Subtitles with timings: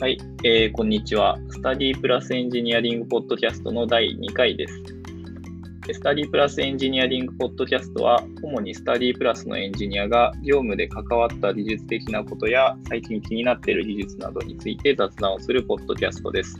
[0.00, 1.38] はい、えー、こんにちは。
[1.50, 4.82] スタディプラスエンジニアリングポッドキャストの第2回です。
[5.92, 16.58] スタディプラスエンジニアリングポッドキャストは、主にスタディプラスのエンジニアが業務で関わった技術的なことや、最近気になっている技術などについて雑談をするポッドキャストです。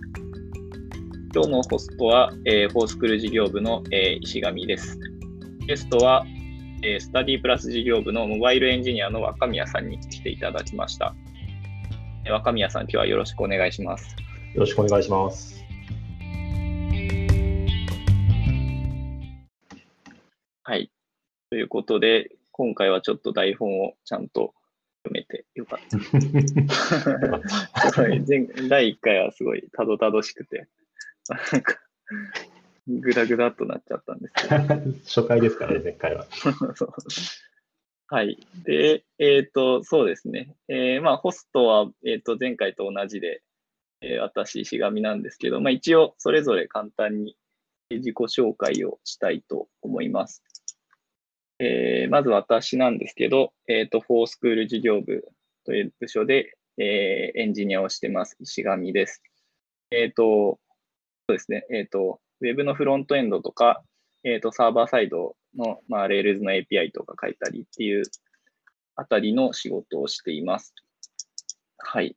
[1.34, 4.98] 今日のホストは、えー、フォースクール事業部の、えー、石上です。
[5.66, 6.26] ゲストは、
[6.82, 11.14] えー、スタディプラス事業部のモバイルエンジニアの若宮さんに来ていただきました。
[12.30, 14.14] 若宮さん、今日はよろしくお願いします。
[14.54, 15.64] よろしくお願いします。
[20.62, 20.90] はい。
[21.50, 24.52] ということで、今回はちょっと台本をちゃんと
[25.04, 25.98] 読めてよかった。
[27.98, 28.20] 前
[28.68, 30.68] 第1回はすごいたどたどしくて、
[31.52, 31.80] なんか、
[32.86, 34.62] ぐだぐだとなっちゃったんですけど。
[35.04, 36.26] 初回ですからね、前回は。
[38.12, 38.44] はい。
[38.64, 40.52] で、えっ、ー、と、そうですね。
[40.66, 43.40] えー、まあ、ホストは、えっ、ー、と、前回と同じで、
[44.00, 47.36] え私、しがみなんですけど、まあ、一応、それぞれ簡単に
[47.88, 50.42] 自己紹介をしたいと思います。
[51.60, 55.28] えまず私なんですけど、えっ、と、フォースクール事業部
[55.64, 59.22] という部署で、えエンジニアをしてます、石上です。
[59.92, 60.58] えっ、と、
[61.28, 61.64] そうですね。
[61.70, 63.84] えっ、と、ウェブのフロントエンドとか、
[64.24, 68.04] えっ、と、サーバーサイドの、まあ、Rails の API とか書いたりっていう
[68.96, 70.74] あたりの仕事をしています。
[71.78, 72.16] はい。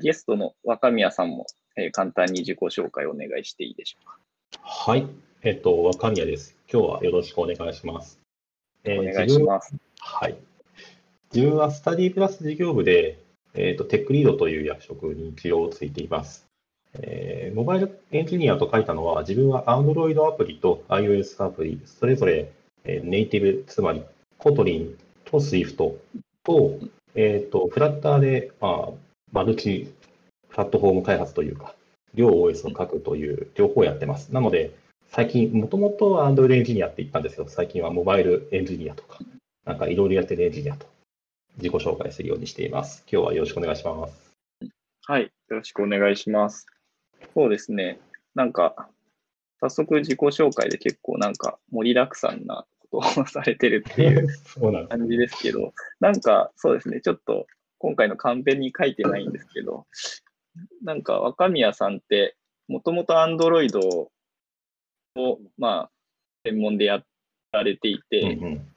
[0.00, 4.18] ゲストの若宮さんも、えー、簡単に自己紹介をお願いしていいでしょうか。
[4.62, 5.06] はい。
[5.42, 6.56] えっ、ー、と、若宮です。
[6.72, 8.20] 今日はよろしくお願いします。
[8.84, 9.74] えー、お願いします。
[9.98, 10.36] はい。
[11.34, 13.18] 自分はスタディプラス事業部で、
[13.54, 16.43] えっ、ー、と、テックリードという役職に一応ついています。
[17.00, 22.52] えー、モバイルエンジニアと書いたのは、自分は Android アプリと iOS アプリ、それぞれ、
[22.84, 24.02] えー、ネイティブ、つまり
[24.38, 25.98] Kotlin と Swift と、
[27.14, 28.92] えーと、フラッターで、まあ、
[29.32, 29.92] マルチ
[30.48, 31.74] プラットフォーム開発というか、
[32.14, 34.32] 両 OS を書くという両方やってます。
[34.32, 34.72] なので、
[35.08, 39.18] 最近、もともとは Android エンジニアって言ったんですけど、最近はモバイルエンジニアとか、
[39.64, 40.86] なんかいろいろやってるエンジニアと
[41.56, 43.04] 自己紹介するようにしています。
[43.10, 44.34] 今日はよろしくお願いします。
[45.06, 46.66] はい、よろしくお願いします。
[47.34, 47.98] そうですね。
[48.34, 48.88] なんか、
[49.60, 54.28] 早速自己紹介で結構なんか盛りだくさんなことをされてるっていう
[54.88, 57.46] 感じですけど、なんかそうですね、ちょっと
[57.78, 59.86] 今回のカンペに書いてないんですけど、
[60.82, 62.36] なんか若宮さんって
[62.68, 63.78] もともと Android
[65.16, 65.90] を、まあ、
[66.44, 67.02] 専門でや
[67.52, 68.74] られていて、うんうん、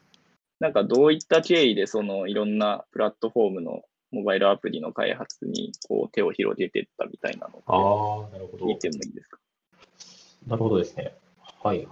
[0.60, 9.38] なんかどういった経緯でそのいろんなプラットフォームのモバイルアプリの開発にこう手を広げていったみたいなのあなるほど聞いてもいいですか？
[10.48, 11.14] なるほどですね。
[11.62, 11.88] はい。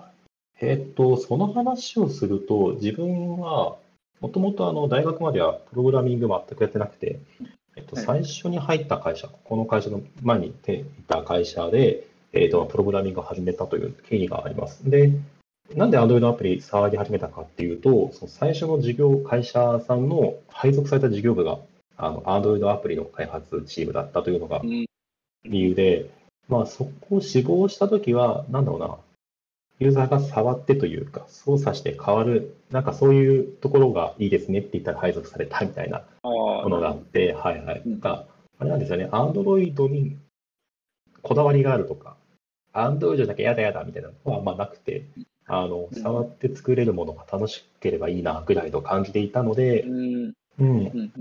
[0.61, 3.75] えっ、と、その話をすると、自分は、
[4.21, 7.19] もともとあの大学まではプログラミング全くやってなくて、
[7.75, 10.53] えっと、最初に入った会社、この会社の前にい
[11.07, 14.89] た会社で、えっと、プログラミングを始めたという経緯があります。
[14.89, 15.11] で、
[15.73, 21.59] なんで Android アプリ触り始めたかっていうと、その最初の事業、会社さんの配属された事業部が
[21.97, 24.61] あの、Android アプリの開発チームだったというのが
[25.43, 26.09] 理由で、
[26.47, 28.97] まあ、そこを志望したときは、なんだろうな、
[29.79, 37.81] ユーザーが触ってというか、操作して変わる、なんかそういうところがいいですねって言ったら配属されたみたいなものがあって、はいはい。
[37.85, 38.25] なんか、
[38.59, 40.17] あれなんですよね、Android に
[41.21, 42.15] こだわりがあるとか、
[42.73, 45.05] Android だけやだやだみたいなのはあんまなくて、
[45.47, 51.11] あの、触って作れるものが楽しければいいなぐらいと感じていたので、うん、うん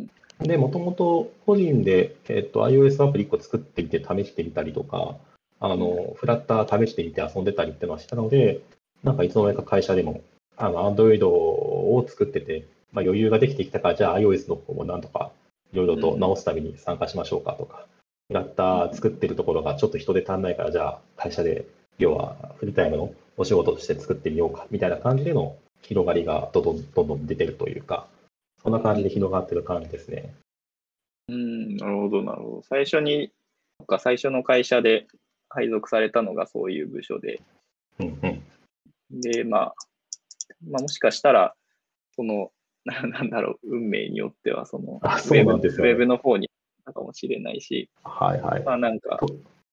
[0.44, 5.16] で、もともと個人で、えっと、iOS アプリ1個作っていて試してみたりとか、
[5.59, 8.60] あの、フラッター試してみて遊んでたりっていうのはしたので、
[9.03, 10.22] なんかいつの間にか会社でも、
[10.56, 15.32] あの、Android を作ってて、まあ、余裕ができてきたから、じゃあ iOS の方もなんとか
[15.72, 17.87] いろいろと直すために参加しましょうかとか、
[18.28, 21.66] フラッター作ってるところがちょっと人で足んないから、じゃあ会社で、
[21.99, 28.06] 要はフルタイムのお仕事として作ってみようか、みたいな感じでの広がりがどんどんどんどん出てるというか、
[28.64, 30.34] そんな感じで広がってる感じですね。
[31.28, 32.62] うん、なるほど、なるほど。
[32.62, 33.31] 最初に、
[33.87, 35.06] か最初の会社で
[35.50, 37.43] 配属されたのがそういう部署で、
[37.99, 39.75] うんうん、で、まあ、
[40.66, 41.55] まあ、もしかしたら、
[42.16, 42.52] その、
[42.87, 46.49] な なんだろう、運命によっては、その、あそね、ウェブの方に
[46.87, 48.62] あったかもしれないし、はいはい。
[48.64, 49.20] まあなんか、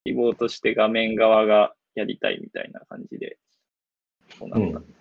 [0.03, 3.37] 希望として画面側がやりたいみたいな感じで、
[4.37, 5.00] そうなったんです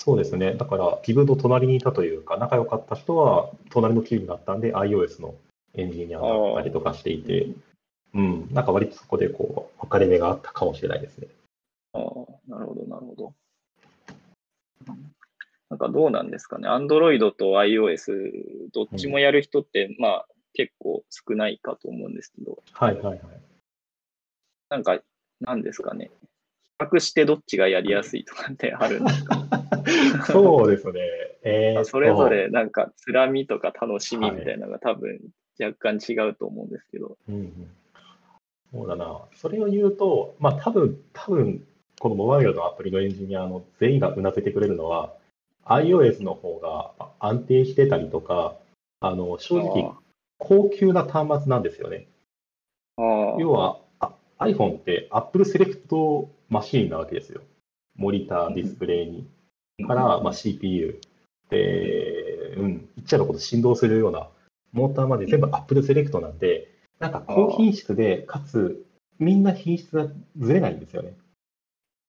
[0.00, 0.54] そうですね。
[0.54, 5.34] だから、自分の隣にいたというか、仲良かった人は、隣のチームだったんで、iOS の
[5.74, 7.48] エンジニアだったりとかしていて、
[8.14, 11.28] うん、なんか割とそこでこう、分かれ目があったかもしれないですね。
[11.92, 12.02] ああ、
[12.48, 13.34] なるほど、なるほど。
[15.68, 16.66] なんかどうなんですかね。
[16.66, 23.20] Android と iOS、どっちもやる人って、うん、まあ、結構少ないかと思うんですけど、はいはいはい。
[24.70, 24.98] なんか、
[25.42, 26.10] なんですかね。
[26.80, 29.44] 比較してどっちがやりやすいとかってあるんですか
[30.26, 31.00] そうですね。
[31.42, 35.20] えーとそれぞれなんか、つらみとか楽しみみたいなのが多分
[35.60, 37.16] 若干違うと思うんですけど。
[37.28, 37.70] うんうん
[38.72, 39.22] そうだな。
[39.34, 41.66] それを言うと、まあ多分、多分、
[41.98, 45.12] このモバイルのアプリのエンジニアの全員がうなずいてくれるのは、
[45.64, 48.54] iOS の方が安定してたりとか、
[49.00, 49.92] あの、正直、
[50.38, 52.06] 高級な端末なんですよね。
[52.96, 53.79] あーあー要は、あ
[54.40, 57.42] iPhone って Apple Select マシーンなわけですよ。
[57.96, 59.26] モニター、ディスプレイに。
[59.86, 61.00] から、まあ、CPU。
[61.50, 64.28] で、うん、言っちゃえばこの振動するような
[64.72, 68.84] モーターまで全部 Apple Select なんで、なんか高品質で、かつ、
[69.18, 70.06] みんな品質が
[70.38, 71.14] ずれないんですよね。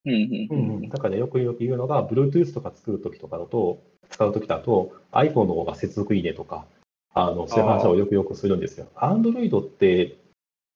[0.05, 6.65] うんうんうんうん、だからよくよく言うのが、Bluetooth とか作るときとかだと、使うときだと、iPhone の方が接続いいねとか、
[7.13, 8.87] あのそういう話をよくよくするんですよ。
[8.95, 10.17] Android って、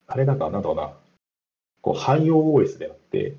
[0.07, 0.94] あれなんか、なんだろうな、
[1.86, 3.36] こう汎用 OS であって、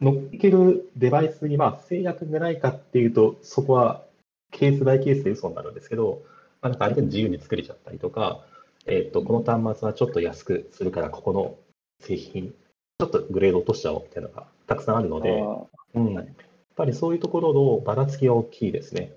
[0.00, 4.02] 乗っけるデバイスにまあ制約がないかっていうと、そこは
[4.50, 6.24] ケースバイケースで嘘になるんですけど、
[6.60, 8.44] まあ、なんかある程度自由に作れちゃったりとか、
[8.86, 11.54] えっとこの端末はちょっと安くするから、ここの
[12.00, 16.26] 製品、ちょっとグレード落としちゃおうっていうのがたくさんあるので、あうん、やっ
[16.74, 19.12] ぱりそういうところのばらつきが大きいですね。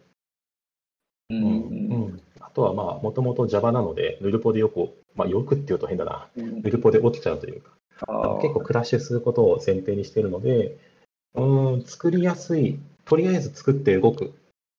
[1.32, 2.02] ーううん。
[2.14, 2.22] ん。
[2.40, 6.62] あとはまあ、もともと Java なので、ヌルポでよく、まあ、よくっていうと変だな、うん。
[6.62, 7.72] ヌルポで落ちちゃうというか、
[8.42, 10.78] 結構クラッシュすることを前提にしているので、
[11.36, 14.34] うん、作りやすい、とりあえず作って動く。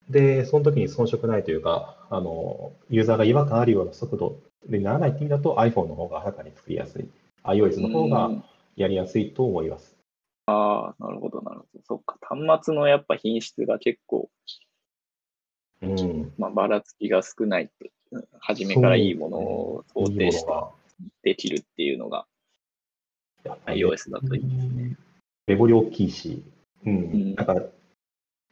[0.09, 4.37] で、その時に遜色ないというか、あの、ユーザーが違和感あるような速度
[4.69, 7.09] にならないって意味だと iPhone の方がはるかに作りやすい。
[7.45, 8.45] iOS の方がうん
[8.77, 9.95] やりやすいと思います。
[10.47, 11.83] ああ、なるほど、なるほど。
[11.85, 14.31] そっか、端末のやっぱ品質が結構、
[15.83, 16.33] うん。
[16.39, 17.73] まあ、ばらつきが少ないと、
[18.13, 20.53] うん初めからいいものを想定して
[21.23, 22.27] できるっていうのが
[23.67, 24.97] iOS だといいですね。
[25.47, 26.43] メモリ大きいし、
[26.87, 27.57] うん、んなんか、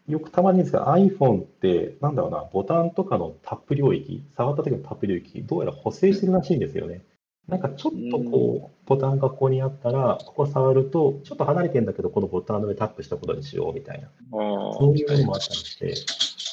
[0.08, 7.02] よくたまにですが、iPhone って、なんだろうな、ボタンとかのタップ領域、触った時のタップ領域、どうやら補正してるらしいんですよね。
[7.46, 15.94] なんかちょっとこう、ボタンがここにあったら、ここ触ると、ちょっと離れてんだけど、このボタンの上タップしたことにしようみたいな、あそういうのもあったりして、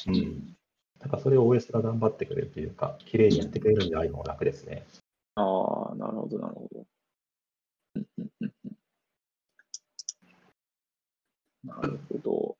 [0.08, 0.56] うん。
[1.00, 4.86] なんかそれを OS が頑張ってくれるというか、綺麗にやってくれるんで iPhone は楽ですね。
[5.34, 6.86] ああ、なるほど、なるほど。
[7.96, 8.76] うんうんうんうん
[11.64, 12.56] なるほど。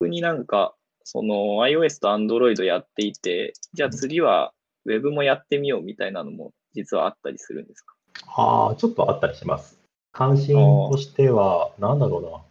[0.00, 0.74] 逆になんか、
[1.04, 4.52] その iOS と Android やっていて、じゃあ次は
[4.84, 7.94] Web もやってみようみたいなのも実はあったりするんですか？
[8.36, 9.78] ああ、ちょっとあったりします。
[10.12, 10.56] 関心
[10.90, 12.42] としては、なんだろうな、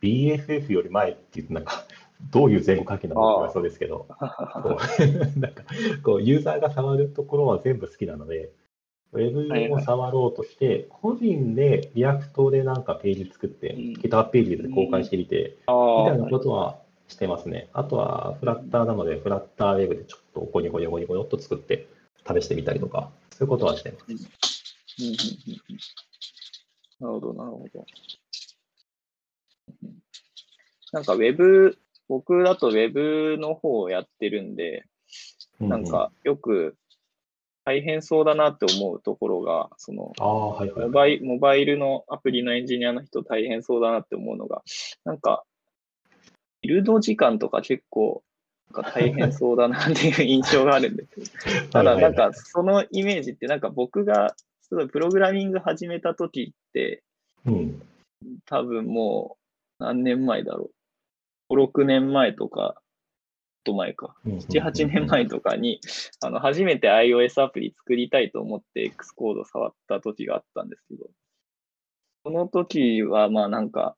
[0.00, 1.84] BFF より前って言って、なんか、
[2.32, 4.06] どういう前後関係なのかそうですけど、
[5.36, 5.64] なんか
[6.02, 8.52] こうユーザーが触るところは全部好きなので、
[9.12, 16.78] ウェブを触ろうとして、個人で React でなんかページ作って、うん GitHub ページで公開してみて、ああみたいなことは
[17.08, 17.68] してますね。
[17.72, 21.86] あとは、フラッターなので、フラッターウェブでちょっとゴニゴニゴニゴニっと作って
[22.26, 24.06] 試してみたりとか、そういうことはしてます。
[27.00, 27.86] なるほど、なるほど。
[29.82, 30.00] うん
[30.92, 34.84] なんか Web、僕だと Web の方をやってるんで、
[35.60, 36.76] なんかよく
[37.64, 40.90] 大変そうだなって思うところが、そのああ、はいはいモ。
[40.90, 44.62] バイモバイルのアプリのエンジニアの人大変そうだなって思うのが、
[45.04, 45.44] なんか、
[46.62, 48.22] ビルド時間とか結構
[48.72, 51.26] なんか大変そうだなっていう印象があるんですよ。
[51.70, 54.34] ただ、なんか、そのイメージって、なんか僕が、
[54.70, 57.02] プログラミング始めた時って、
[57.44, 57.82] うん、
[58.46, 59.36] 多分も
[59.80, 60.70] う、何年前だろ
[61.48, 61.54] う。
[61.54, 62.80] 5、6年前とか、
[63.64, 64.14] と前か。
[64.24, 65.80] 7、8年前とかに、
[66.20, 71.10] あの、初めて iOS アプリ作りたいと思って X コード触った時があったんですけど、
[72.24, 73.96] その時は、まあなんか、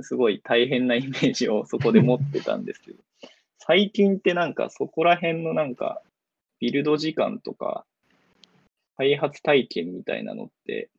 [0.00, 2.98] すごい大変なイメージをそこで持ってたんですけど、
[3.58, 6.02] 最近ってなんかそこら辺のなんか、
[6.58, 7.84] ビルド時間とか、
[8.96, 10.90] 開発体験みたいなのって、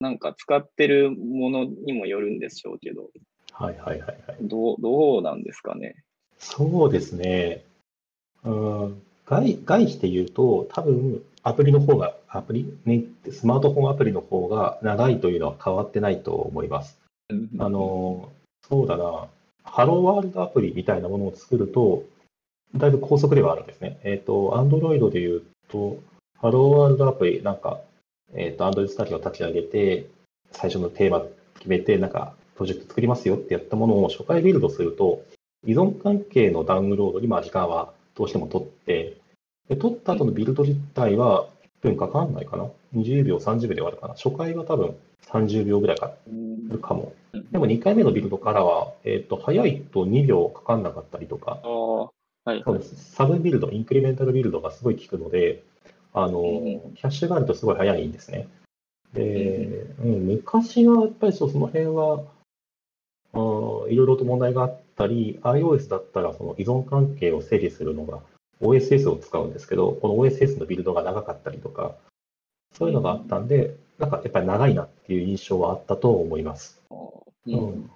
[0.00, 3.10] なんか使ってるものにもよるんでしょうけど、
[3.52, 4.36] はいはいはいはい。
[4.40, 5.96] どう、どうなんですかね。
[6.38, 7.64] そうですね。
[8.44, 16.98] うん、外外して言うと、多分アプリの方が、アプリ、ね、スマートフォンアプリの方が長いというのは変わってないと思います。
[17.58, 18.30] あの、
[18.68, 19.28] そうだな、
[19.64, 22.04] ハローワールドアプリみたいなものを作ると、
[22.76, 23.98] だいぶ高速ではあるんですね。
[24.04, 25.98] えっ、と、Android で言うと、
[26.40, 27.80] ハローワールドアプリ、なんか、
[28.34, 30.06] えっ、と、Android スタジオを立ち上げて、
[30.52, 31.22] 最初のテーマ
[31.56, 35.22] 決めて、なんか、プロジェクト作りますよってやったものを初回ビルドすると、
[35.66, 39.16] 依存関係のダウンロードにまあ時間はどうしても取って、
[39.68, 41.48] で取った後のビルド自体は
[41.82, 44.14] 1分かかんないかな？20秒、30秒で終わるかな？
[44.14, 44.96] 初回は多分
[45.26, 47.12] 30秒ぐらいかかうんるかも。
[47.32, 51.60] うんでも2回目のビルドからは、えっ、と、早いと2秒かかんなかったりとか、
[52.44, 52.64] はい。
[53.14, 55.62] サブビルド、インクリメンタルビルドがすごい効くので、
[56.14, 58.48] あの、うんキャッシュがあるとすごい早いんですね。
[59.12, 62.22] で、うん、昔はやっぱりそうその辺は、
[63.34, 68.20] いろいろと問題があったり、iOS だったらその依存関係を整理するのが
[68.60, 71.94] OSS を使うんですけど、この OSS のビルドが長かったりとか、
[72.76, 76.80] そういうのがあったんで、なんかやっぱり長いなっていう印象はあったと思います。
[76.90, 76.94] う
[77.46, 77.90] うんん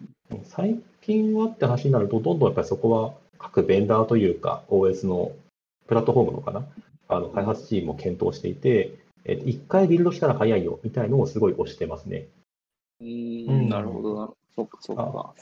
[0.44, 5.32] 最近はって話になると、どんどんやっぱりそこは各ベンダーというか、OS の
[5.86, 6.64] プラットフォームのかな、
[7.08, 12.26] あの開発チームも検討していて、えっと1回ビルドしたら早いよみたいのをすごい推してますね。
[13.02, 14.30] ううんん、なるほどな。
[14.54, 15.34] そっかそっか。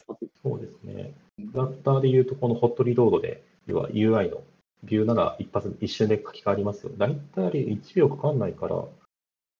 [0.42, 1.12] そうですね。
[1.52, 4.42] フラッターで言うと、このホットリロードで、要は UI の
[4.84, 6.92] ビューなら一発、一瞬で書き換わりますよ。
[6.96, 8.84] 大体あれ1秒かかんないから、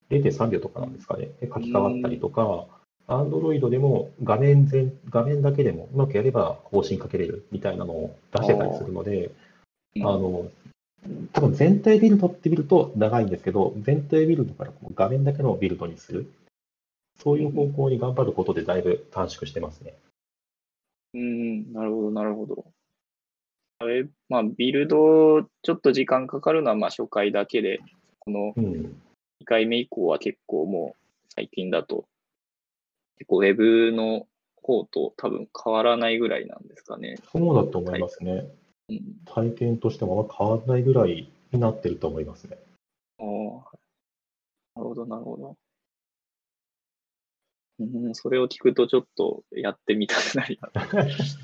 [0.09, 1.29] 0.3秒とかなんですかね。
[1.39, 2.65] で書き換わったりとか、
[3.07, 9.31] Android でも画面全、画面だけでもうまくやれば更新かけれるみたいなのを出してたりするので、
[9.97, 10.49] あの、
[11.33, 16.31] 多分全体ビルドって見ると長いんですけど、全体ビルドからこう画面だけのビルドにする。
[17.21, 19.93] そういう方向に頑張ることでだいぶ短縮してますね。
[21.13, 22.65] うん、なるほど、なるほど。
[23.79, 27.79] あれ、まあ、ビルド、ちょっと時間かかるのは、まあ、初回だけで、
[28.19, 29.01] このうん。
[29.41, 31.03] 2回目以降は結構もう、
[31.35, 32.05] 最近だと、
[33.17, 37.17] 結構ウェブの方と多分変わらないぐらいなんですかね。
[37.31, 38.47] そうだと思いますね。
[38.89, 39.01] うん。
[39.25, 42.57] 体験としてもあんま変わらないぐらいになってると思いますね。
[43.19, 43.25] ああ、
[44.75, 45.57] なるほど、なるほど。
[47.81, 50.69] うん、それを聞くとちょっとやってみたくなりま
[51.09, 51.39] す。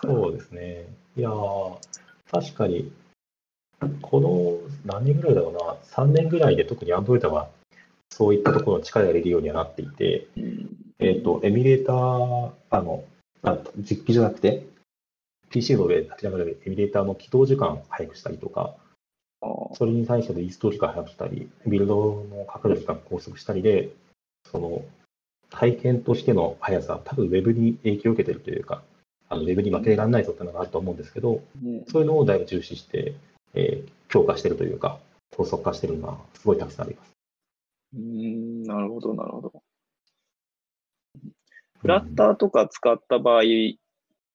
[0.02, 0.86] そうですね。
[1.16, 1.78] いやー、
[2.30, 2.92] 確かに、
[4.00, 7.48] この何年ぐらいだろうな、3年ぐらいで特に Android は
[8.10, 13.04] そういったところの力を入れるようにはなっていて、うんえっ、と、エミュレーター、あの、
[13.42, 14.66] なんと実機じゃなくて、
[15.50, 18.76] PC の上で立ち上がるエミュレーターの起動時間を早くしたりとか、
[19.40, 23.90] あーそれに対してのインストール時間を早くしたり、ビルドのかかる時間を拘束したりで、
[24.50, 24.84] その
[25.52, 28.82] 体験としての速さ、多分 Web に影響を受けてるというか、
[29.28, 33.14] あの Web に負けられないぞっていうのがあると思うんですけど、うんそういうのをだいぶ重視して、
[33.54, 34.98] えー強化してるというか、
[35.34, 37.12] 高速化してるのがすごいたくさんあります。
[37.94, 39.62] うーん、なるほど、なるほど。
[41.80, 43.44] フラッターとか使った場合っ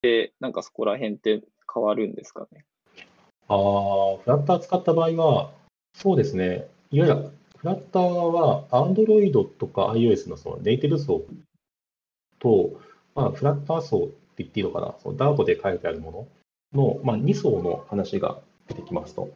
[0.02, 2.66] て、なんかそこら辺って変わるんですかね？
[3.48, 5.52] あーフラッター使った場合は、
[5.94, 7.30] そうですね、いわゆる
[7.68, 11.26] フラッターは Android とか iOS のそのネイティブ層
[12.40, 12.80] と、
[13.14, 16.30] まあ、フラッター層って言っていいのかな、その Dart で書いてあるも
[16.74, 19.30] のの、まあ、2層の話が出てきますと。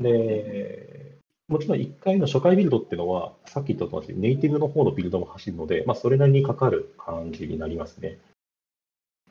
[0.00, 8.18] で、もちろん1回の初回ビルドっていうのは、さっき言ったとおり、ネイティブの方のビルドも走るので、まあ、それなりにかかる感じになりますね。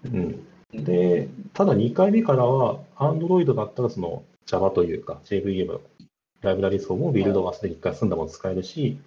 [0.05, 0.47] うん。
[0.71, 5.79] で、ただ2回目からは、Android だったらその Java というか JVM
[6.41, 8.97] ライブラリ層もビルドがすでに1回済んだもの使えるし、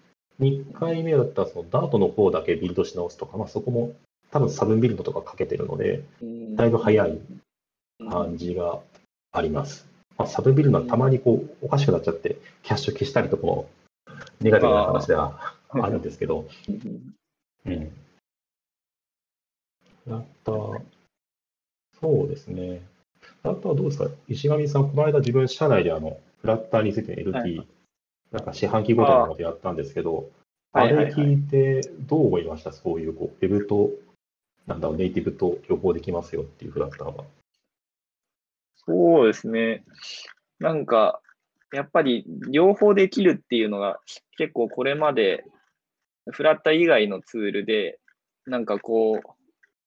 [0.40, 3.94] 2回目だったらその Dart の方だけビルドし直すとか、まあ、そこも
[4.30, 7.18] 多分サブビルドとかかけてるので、うんだいぶ早い
[8.10, 8.80] 感じが
[9.32, 9.86] あります。
[10.18, 13.68] まあ、サブビルドはたまにこうおかしくなっちゃって、キャッシュ消したりとかも
[14.40, 17.14] ネガティブな話ではあるんですけど、うん
[17.66, 17.92] うん。
[20.04, 20.80] フラッター、
[22.00, 22.82] そうですね。
[23.20, 24.08] フラッターはどうですか？
[24.28, 27.68] 石上さん、この間自分、社内であの、フラッターについて LT、はい
[28.32, 30.30] なんか四半期ごとのことやったんですけど、
[30.72, 32.72] あれ聞いてどう思いました？
[32.72, 33.90] そういう、こう、ウェブと、
[34.66, 37.24] なんだろう、ネイティブと両方できますよっていうフラッターは。
[38.86, 39.84] そうですね。
[40.60, 41.20] なんか、
[41.74, 44.00] やっぱり両方できるっていうのが
[44.38, 45.44] 結構これまで
[46.30, 47.98] フラッター以外のツールで、
[48.46, 49.30] なんかこう、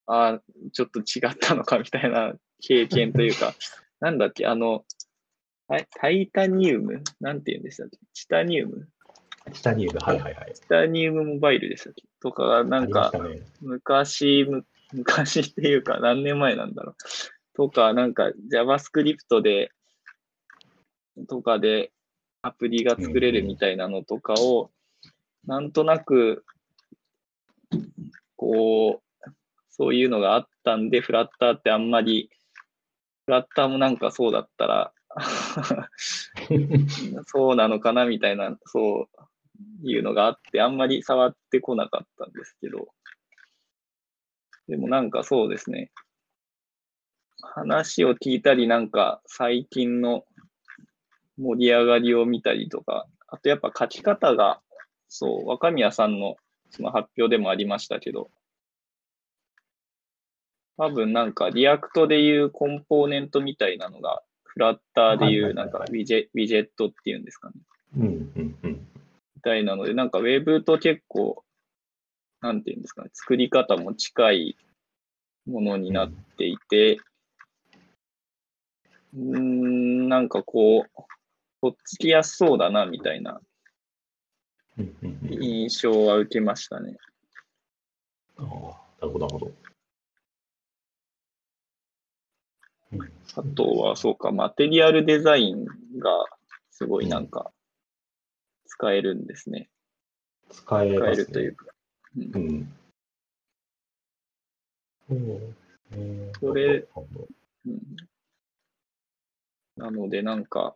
[0.06, 0.40] あー
[0.72, 3.54] ちょっと違ったのかみたいな経験というか、
[3.98, 4.84] なんだっけ、あの、
[5.68, 7.02] タイタイタニウム？
[7.20, 7.98] なんて言うんでしたっけ？
[8.12, 8.88] チタニウム？
[9.52, 10.54] 下にいる、はいはいはい。
[10.54, 12.02] チタニウムモバイルでしたっけ？
[12.20, 13.42] とか、なあんかね。
[13.60, 16.94] 昔、む昔っていうか何年前なんだろう？
[17.56, 19.70] とか、なんか JavaScript で、
[21.28, 21.92] とかで
[22.42, 24.70] アプリが作れるみたいなのとかを、
[25.46, 26.44] なんとなく、
[28.36, 29.30] こう、
[29.70, 32.30] そういうのがあったんで、フラッターってあんまり、
[33.26, 34.92] フラッターもなんかそうだったら、
[37.26, 39.08] そうなのかなみたいな、そ
[39.82, 42.88] ういうのがあって、あんまり触ってこなかったんですけど、
[44.68, 45.90] でもなんかそうですね、
[47.40, 50.24] 話を聞いたり、なんか最近の
[51.38, 54.60] 盛り上がりを見たりとか、あとやっぱ書き方が、
[55.08, 56.36] そう、若宮さんの
[56.70, 58.30] その発表でもありましたけど、
[60.76, 64.22] 多分なんか React でいうコンポーネントみたいなのが、
[64.56, 67.54] フラッターでいうなんかウィジェウィジェットっていうんですかね。
[67.98, 68.08] うんう
[68.40, 68.88] んうん。
[69.34, 71.44] みたいなので、なんかウェブと結構、
[72.40, 74.56] なんていうんですかね、作り方も近い
[75.46, 76.98] ものになっていて、
[79.14, 81.02] うーん、なんかこう、
[81.60, 83.42] とっつきやすそうだな、みたいな
[85.30, 86.96] 印象は受けましたね。
[88.38, 89.65] ああ、なるほど、なるほど。
[92.98, 95.66] うんあとは、そうか、マテリアルデザイン
[95.98, 96.24] が
[96.70, 97.52] すごいなんか
[98.64, 99.68] 使えるんですね。
[100.48, 101.16] 使え使えますね。
[101.16, 101.66] るというか。
[102.16, 102.72] うんうん。
[105.08, 105.54] そう
[105.92, 106.88] えーこれ
[107.66, 107.80] うん
[109.76, 110.74] なので、なんか、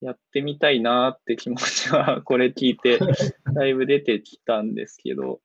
[0.00, 3.00] やってみたいなって気持ちは、これ聞いて、
[3.52, 5.40] だいぶ出てきたんですけど、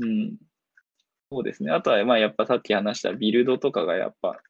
[0.00, 0.36] うん。
[1.30, 1.70] そうですね。
[1.72, 4.40] あとは、まあ、やっぱさっき話したビルドとかがやっぱ、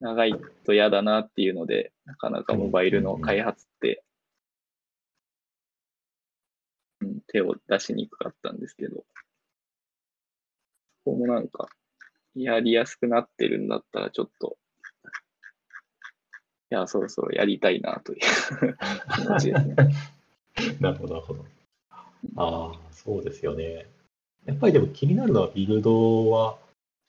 [0.00, 0.34] 長い
[0.64, 4.04] と嫌だなっていうので、なかなかモバイルの開発って、
[7.00, 8.96] うん、手を出しにくかったんですけど、
[11.04, 11.68] ここもなんか、
[12.34, 14.56] やりやすくなってるんだったら、ちょっと、
[16.70, 18.20] いや、そろそろやりたいなという
[19.14, 19.76] 気持ちですね。
[20.80, 21.44] なるほど、なるほど。
[22.36, 23.88] ああ、そうですよね。
[24.46, 26.56] やっぱりでも気になるのはビルドは、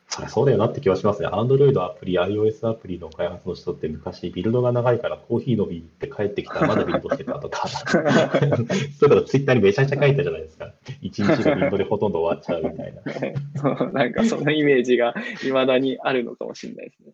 [0.10, 1.27] そりゃそうだよなって気はしますね。
[1.27, 10.74] Android アプリ、iOS アプリの開発の人って昔ビルドが長いからコーヒー飲みに行って帰ってきたらまだビルドしてたとか、 そういうことツイッターにめちゃくちゃ書いたじゃないですか。
[11.01, 13.91] 一日がビルドでほとんど終わっちゃうみたいな。
[13.91, 17.13] なんかそのイメージが未だにあるのかもしれないですね。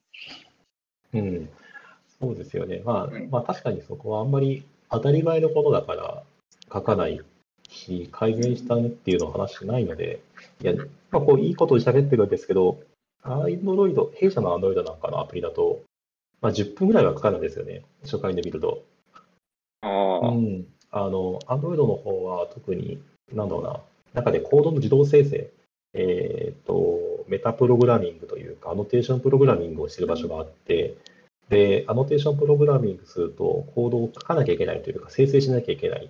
[1.15, 1.49] うん、
[2.21, 2.81] そうですよね。
[2.85, 6.23] まあ、うんまあ確かにそこはあんまり当たり前のことだから
[6.71, 7.19] 書かない
[7.73, 10.21] し、改善したねっていうのを話してないので、
[10.61, 10.73] いや、
[11.11, 12.79] まあこういいことを喋ってるんですけど、
[13.23, 15.81] Android、弊社の Android なんかのアプリだと、
[16.41, 17.83] まあ10分ぐらいはかかるんですよね。
[18.03, 18.83] 初回で見ると。
[19.81, 20.65] ああ、うん。
[20.91, 22.99] あの、Android の方は特に、
[23.31, 23.79] なんだろうな、
[24.13, 25.51] 中でコードの自動生成、
[25.93, 30.95] えっ、と、メタプログラミングというか、アノテーションプログラミングをしてる場所があって、
[31.49, 36.09] で、アノテーションプログラミングすると、コードを書かなきゃいけないというか、生成しなきゃいけない、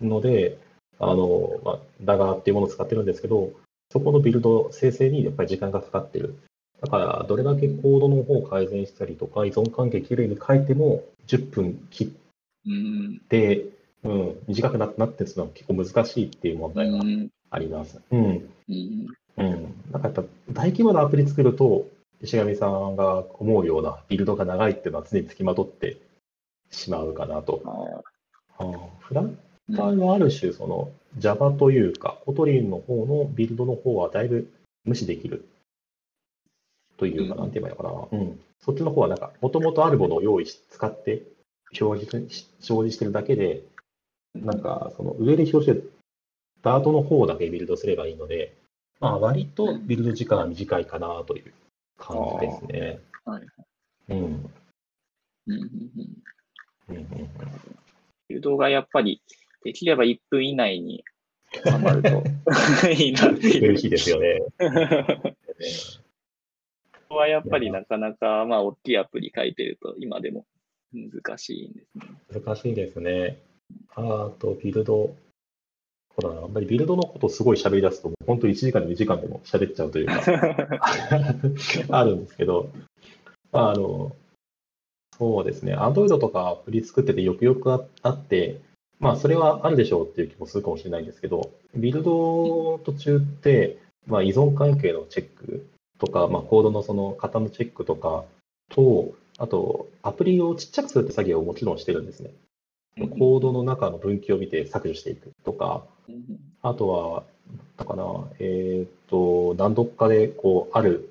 [0.00, 0.58] ので、
[0.98, 3.52] あの、まあ、ダガーっていうものを使ってるんですけど、
[3.92, 6.36] そこのビルド、生成にやっぱり時間がかかってる。
[6.80, 12.08] だから、どれだけコードの方を改善したりとか、依存関係きれいに書いても、10分切っ
[12.66, 13.64] うんで、
[14.02, 18.00] うん、短くななってるのは結構難しいっていう問う題がんあります。
[18.10, 18.50] うん。
[18.68, 19.06] うん
[19.38, 19.74] うん。
[19.92, 21.86] なんかやっぱ大規模なアプリ作ると、
[22.22, 25.98] 石上さんが思うようなビルドが長いっていうのは常につきまとって
[26.70, 27.62] しまうかなと。
[28.58, 28.64] あ
[29.00, 29.24] フラッ
[29.68, 34.48] うんターはある種、その Java というか、コトリンの方のビルドの方はだいぶ
[34.84, 35.44] 無視できる
[36.96, 38.18] というか、うんなんて言えばいいのかな。
[38.20, 38.40] うん。
[38.60, 41.22] そっちの方はなんか、もともとあるものを用意し、使って
[41.80, 43.62] 表示し表示してるだけで、
[44.34, 45.92] なんか、その上で表示してる
[46.62, 48.56] ダートの方だけビルドすればいいので、
[49.00, 51.52] まあ、割とビルド時間は短いかなという
[51.98, 53.00] 感じですね。
[53.24, 53.42] はい
[54.08, 54.18] うん。
[54.18, 55.60] うんうん
[56.88, 57.06] うんうんうん
[58.28, 59.22] 誘導がやっぱり
[59.64, 61.04] できれば1分以内に
[61.64, 62.22] 収まると
[62.90, 63.70] いいなっていう。
[63.70, 64.40] 嬉しいですよね。
[67.08, 70.44] ここはやっぱりなかなか、まあ、大きいアプリ書いてると今でも
[70.92, 72.42] 難しいんですね。
[72.44, 73.38] 難しいですね。
[73.94, 75.14] あと、ビルド。
[76.16, 80.22] ほら、あんまりビルドのことすごい喋り出すと、本当1時間で2時間でも喋っちゃうというか、
[81.90, 82.70] あるんですけど、
[83.52, 84.16] まあ、あの、
[85.18, 88.60] そうですね、Android とかアプリ作っててよくよくああって、
[88.98, 95.66] まあ、それはあるでしょうっていう気もするかもしれないんですけど、ビルド途中って、まあ、依存関係のチェック
[95.98, 98.24] とか、まあ、コードのその型のチェックとか
[98.70, 102.30] と、あと、アプリをちっちゃくするって作業をもちろんしてるんですね。
[102.96, 105.84] コードの中の分岐を見て削除していくとか、
[106.62, 107.24] あとは、
[107.76, 108.04] だかな、
[108.38, 111.10] えっ、と、何度かで、こう、ある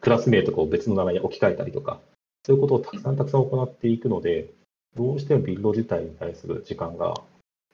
[0.00, 2.00] クラス名とかを別の名前に置き換えたりとか、
[2.44, 4.50] そういうことをたくさんたくさん行っていくので、
[4.96, 7.14] どうしてもビルド自体に対する時間が、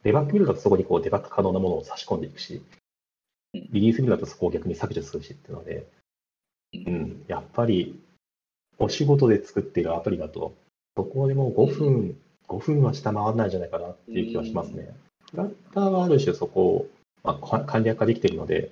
[0.02, 2.62] デバッグビルドだとそこにこうデバッグ可能なものを差し込んでいくし、
[3.54, 5.86] リリースビルドだとそこを逆に削除するしっていうので、
[6.86, 7.98] うん、やっぱり、
[8.78, 10.54] お仕事で作っているアプリだと、
[10.94, 14.94] どこでも5分、5分は下回らないんじゃないかなっていう気はしますね。
[15.30, 16.86] フラッターはある種そこを、
[17.22, 18.70] まあ、か簡略化できているので、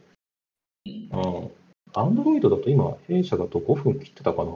[0.87, 1.51] うん。
[1.95, 4.53] アンドロイドだと今、弊社だと5分切ってたかな。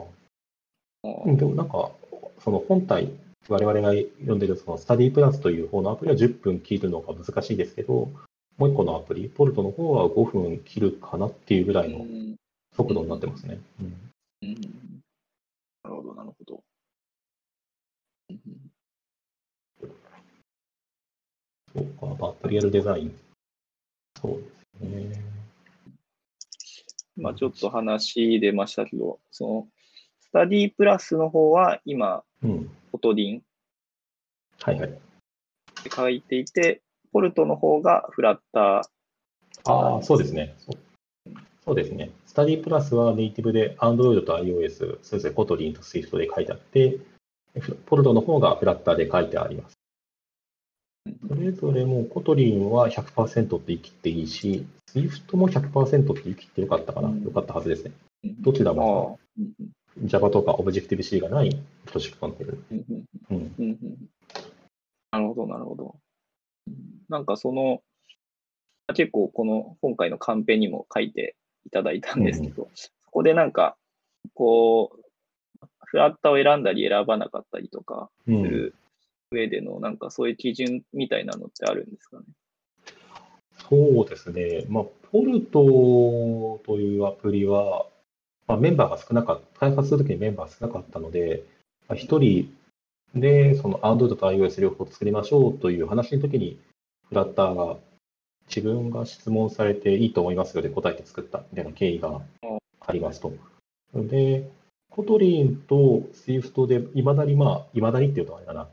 [1.03, 1.91] うん、でもなんか、
[2.39, 3.11] その本体、
[3.49, 8.11] 我々が読んでるそのスタディプラスという方のアプリは10分切るのが難しいですけど、
[8.57, 12.05] もう一個のアプリ、ポルトの方は5分切るかなっていうぐらいの
[12.75, 13.59] 速度になってますね。
[13.79, 13.95] うん。
[14.43, 14.53] うん、
[15.83, 16.63] なるほど、なるほど。
[21.73, 23.19] そうか、バッテリアルデザイン。
[24.21, 25.21] そうですね。
[27.17, 29.67] まあ、ちょっと話出ましたけど、その、
[30.31, 33.41] スタディプラスの方は今、うん、 Kotlin。
[34.61, 34.97] はいはい。
[35.93, 39.69] 書いていて、ポルトの方がフラッター。
[39.69, 40.71] ああ、そうですねそ。
[41.65, 42.11] そうですね。
[42.27, 46.97] スタディプラスはネイティブで Android と iOS、それぞれ Kotlin と Swift で書いてあって、
[47.85, 49.75] ポルトの方がフラッターで書いてあります。
[51.27, 57.91] それぞれも Kotlin は100%って言い切っていいし、Swift も100%って言い切ってよかったかな、うん、よかったはずですね。
[58.23, 59.19] どちらも
[59.97, 62.63] Java とか Objective-C がないプロジェクトになってる。
[63.29, 63.77] うん、
[65.11, 65.95] なるほど、なるほど。
[67.09, 67.81] なんかその、
[68.93, 73.75] 結構この今回のカンペにも書いていただいたんですけど、うん、そこでなんか、
[74.33, 74.99] こう、
[75.85, 78.75] フラッターを選んだり選ばなかったりとかする
[79.31, 82.23] 上での、なんかそういう基準みたいなのってあるんですかね？
[83.69, 84.65] そうですね。
[84.69, 87.85] まあ、ポルトというアプリは、
[88.51, 91.45] まあ、メンバーが少なかった、開発するときにメンバー少なかったので、
[91.87, 92.53] まあ、1人
[93.15, 96.59] で、その Android と iOS 両方作りましょうという話の時に、
[97.07, 97.77] フラッターが
[98.49, 102.21] 自分が質問されていいと思いますよで答えて作ったみたいな経緯が
[102.81, 103.31] ありますと。
[103.95, 104.49] で、
[104.89, 108.67] Kotlin と Swift で、いまだにまあ、いまだにっていうとあれかな。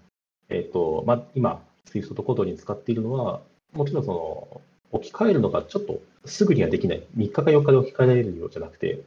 [0.49, 3.43] えっ、ー、と、まあ、今、Swift と Kotlin 使っているのは、
[3.75, 4.61] もちろんその、
[4.91, 7.03] 置き換えるのがちょっとすぐにはできない。
[7.17, 9.03] 3日か4日で置き換えられるようじゃなくて、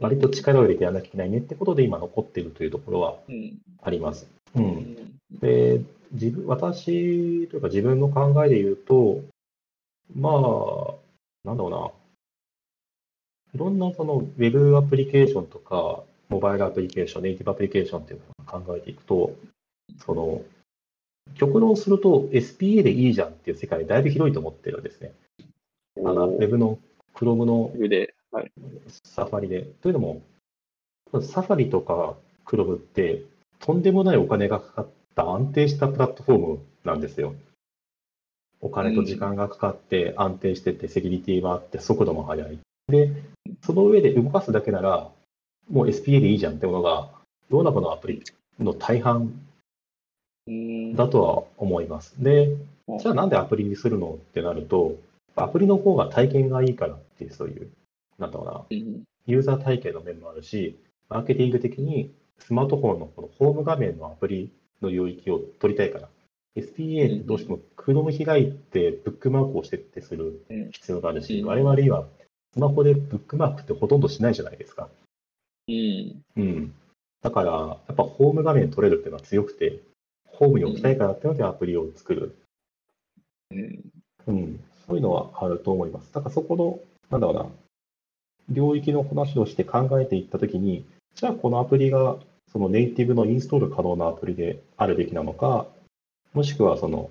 [0.00, 3.16] 割と力を入れてやらなきゃいけないねってことで今残っているというところは
[3.82, 4.26] あります。
[4.56, 4.96] うん。
[5.40, 5.82] で、
[6.12, 9.20] 自分、私というか自分の考えで言うと、
[10.16, 10.94] まあ、
[11.44, 11.90] なんだろうな。
[13.52, 19.34] いろんなそのウェブアプリケーションとか、モバイルアプリケーション、ネイティブアプリケーションっていうのを考えていくと、
[20.04, 20.42] その、
[21.34, 25.12] 極論すると SPA でいいじゃんっていう世界だいぶ広いと思ってるんですね。
[25.98, 26.78] あの、ウェブの
[27.14, 27.72] Chrome の
[29.04, 29.62] サファリで。
[29.82, 30.22] というのも、
[31.22, 32.16] サファリとか
[32.46, 33.22] Chrome って
[33.60, 37.34] とんでもないお金がかかった安定したプラットフォームなんですよ。
[38.60, 42.58] お金と時間がかかって安定してて、セキュリティがあって速度も速い。
[42.88, 43.10] で、
[43.64, 45.10] その上で動かすだけなら、
[45.70, 47.10] もう SPA でいいじゃんってものが、
[47.48, 48.22] 世の中のアプリ
[48.58, 49.32] の大半
[50.94, 52.22] だとは思います。
[52.22, 52.56] で、
[52.98, 54.96] じゃあなんでアプリにするのってなると、
[55.36, 57.70] アプリの方が体験がいいからっていう、そういう、
[58.20, 58.76] なんだろうな、
[59.26, 60.78] ユーザー体験の面もあるし、
[61.08, 64.52] マーケティング的にスマートフォンのこのホーム画面のアプリ
[64.82, 66.08] の領域を取りたいから、
[66.56, 72.06] SPA ってどうしても Chrome 開いてブックマークをしてってする必要があるし、我々は
[72.52, 74.88] スマホでブックマークってほとんどしないじゃないですか。
[75.68, 76.22] うん。
[76.36, 76.74] うん。
[77.22, 79.80] だから、やっぱホーム画面取れるっていうのは強くて、
[80.26, 82.36] ホームに置きたいからっていうのでアプリを作る。
[83.50, 83.80] うん。
[84.26, 84.60] うん。
[84.86, 86.12] そういうのはあると思います。
[86.12, 86.80] だからそこの、
[87.10, 87.46] なんだろうな、
[88.48, 92.16] 領域の話をして考えていったときに、じゃあこのアプリが
[92.52, 95.66] そのネイティブのインストール可能なアプリであるべきなのか、
[96.32, 97.10] もしくはその、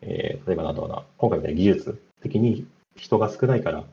[0.00, 3.84] えー、例えばなんだろうな、今回みたいな技術的に人が少ないから、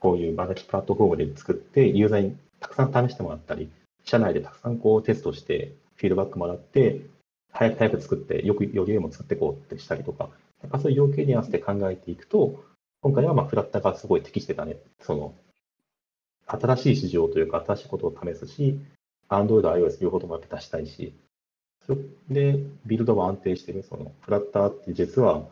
[0.00, 3.70] こういうマルチプラットフォームで作って、ユーザーにたくさん試してもらったり、
[4.04, 7.00] 社内でたくさんこうテストして、フィードバックもらって、
[7.52, 10.30] 早く早く作って、よくよりも作っていこうってしたりとか、
[10.62, 12.62] なんかそういう要件に合わせて考えていくと、
[13.02, 14.76] 今回はまあフラッターがすごい適してたね。
[15.00, 15.34] その、
[16.46, 18.78] 新しい市場というか、新しいことを試すし、
[19.28, 21.14] Android、iOS 両方ともやって出したいし、
[22.28, 25.46] で、ビルドも安定してる、その、フラッターって実は、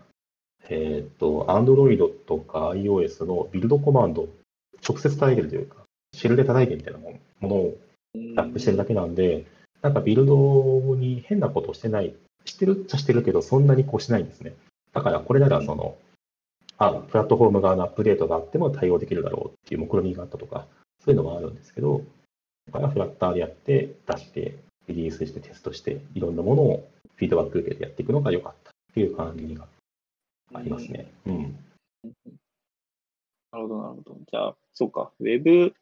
[0.69, 4.29] えっ、ー、と、Android とか iOS のビルドコマンド、
[4.87, 5.77] 直接叩いてるというか、
[6.13, 7.79] シェルで叩いてみたいなものを
[8.35, 9.47] ラップしてるだけなんで、
[9.81, 14.55] なんかビルドに変なことをしてない、してるっちゃしてるけど、そんなにこうしないんですね。
[14.93, 15.97] だからこれならその、
[16.79, 20.67] あ、プラットフォーム側のアップデートがあっても対応できるだろうっていう目論見があったとか、
[21.05, 22.03] そういうのもあるんですけど、
[22.67, 24.57] だからフラッターでやって、出して、
[24.89, 29.67] リリースしてテストして、いろんなものをフィードバック受けてやっていくのが良かったっていう感じが
[30.55, 31.13] ありますね。
[31.27, 31.59] うん。
[33.53, 34.17] なるほど、なるほど。
[34.31, 35.75] じゃあ、そうか、ウェブ、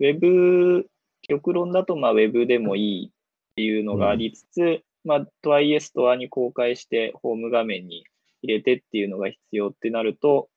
[0.00, 0.86] ウェブ、
[1.22, 3.10] 極論だと、まあ、ウェブでもいいっ
[3.56, 8.04] ていうのがありつつ、うん、まあ、とはいえストアに公開して、ホーム画面に
[8.42, 10.48] 入れてっていうのが必要ってなると、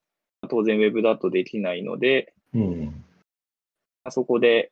[0.49, 3.03] 当然ウェブだとできないので、うん、
[4.09, 4.71] そこで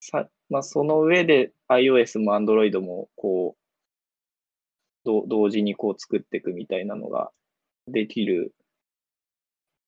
[0.00, 3.58] さまあ、その上で iOS も Android もこう、
[5.04, 7.30] ど同時にこう作っていくみたいなのが
[7.88, 8.52] できる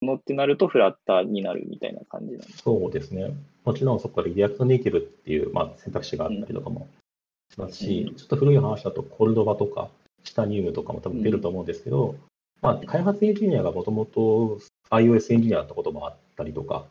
[0.01, 3.31] のってなると、フラッターになるみたいな感じなんですそうですね。
[3.63, 6.87] もちろんそこから React Native っていう、まあ、選択肢があったりとかも
[7.53, 9.89] しますし、うんちょっと古い話だと Cordova とか、
[10.25, 12.15] Titanium とかも多分出ると思うんですけど、
[12.61, 14.59] まあ、開発エンジニアがもともと
[14.89, 16.85] iOS エンジニアだったこともあったりとか、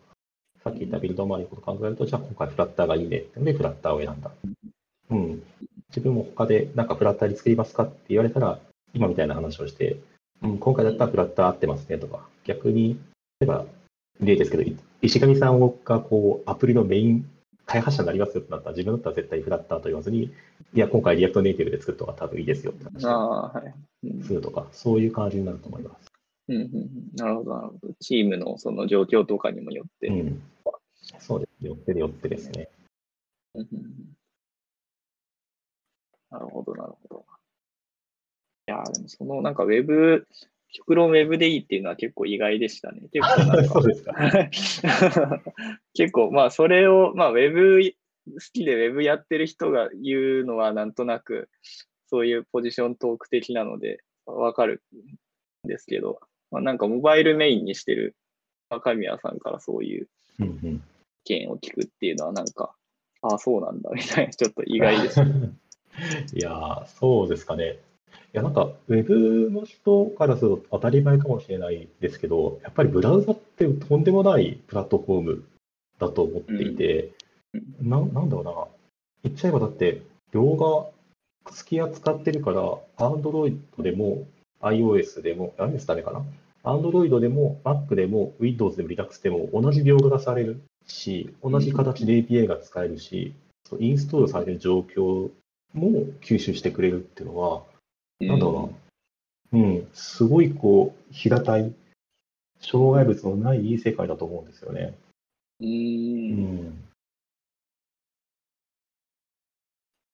[0.62, 4.30] さっき言ったビルド周りのことを考えると、じゃあ今回フラッターがいいねってので、フラッターを選んだ。
[5.10, 5.42] うん。
[5.88, 8.58] 自分も他でなんかフラッターに作りますかって言われたら、
[8.94, 9.98] 今みたいな話をして、
[10.42, 12.98] うん、今回だったらフラッター合ってますねとか、逆に、
[13.40, 13.66] 例えば、
[14.20, 17.30] 例ですけど、い石上さんがこうアプリのメイン
[17.66, 23.74] 開発者になりますよってなったら、自分だったら絶対フラッターと言わずに、いや、今回 React Native で作った方が多分いいですよって話あをあ、はい。
[24.08, 26.12] うんするとか、そういう感じになると思います。
[26.48, 27.94] うんうんうんなるほど、なるほど。
[28.00, 30.08] チームのその状況とかにもよって。
[30.08, 30.42] うん。
[31.18, 31.66] そうです。
[31.66, 32.68] よってでよってですね。
[33.54, 33.66] うん
[36.30, 37.24] なるほど、なるほど。
[38.66, 40.26] いやー、でもそのなんかウェブ、
[40.74, 43.02] 極論ウェブでいいっていうのは結構意外でしたね。
[43.14, 44.12] 結構なんかそうですか。
[45.94, 47.80] 結構、まあ、それを、まあ、ウェブ
[48.26, 51.48] 好きでウェブやってる人が言うのは、なんとなく、
[52.08, 54.82] そういうポジショントーク的なので、わかる
[55.64, 56.18] んですけど、
[56.50, 58.16] まあ、なんかモバイルメインにしてる
[58.68, 60.08] 若宮さんからそういう。
[60.40, 60.80] 意
[61.26, 62.74] 見を聞くっていうのは、なんか、
[63.22, 65.20] ああ、そうなんだ、みたいな、ちょっと意外です。
[66.34, 67.78] いやー、そうですかね。
[68.34, 75.44] いや、なんか、ウェブの人からすると当たり前かもしれないですけど、やっぱりブラウザってとんでもないプラットフォーム
[76.00, 77.12] だと思っていて、
[77.80, 78.66] ななんだろうな、
[79.22, 80.92] 言っちゃえばだって、両が好
[81.64, 84.26] き扱ってるから、Android でも
[84.60, 86.24] iOS でも、iOS ダメかな
[86.64, 93.32] ?Android でも Mac でも Windows でも Linux でも同じ描画がされるし、同じ形で API が使えるし、
[93.78, 95.30] インストールされる状況
[95.72, 97.62] も吸収してくれるっていうのは、
[98.20, 98.70] なんだろ
[99.52, 101.74] うな、うん、すごいこう、平たい、
[102.60, 104.96] 障害物のないいい世界だと思うんですよね。
[105.60, 106.84] うんん。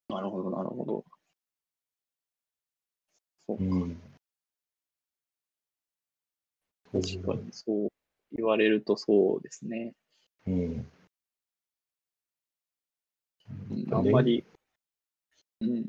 [0.08, 1.04] なるほど、なるほど。
[3.46, 4.00] そうか、うん。
[6.92, 7.88] 確かに、そう
[8.32, 9.92] 言われるとそうですね。
[10.46, 10.86] うん。
[13.70, 14.44] うん、あんまり、
[15.60, 15.84] うん、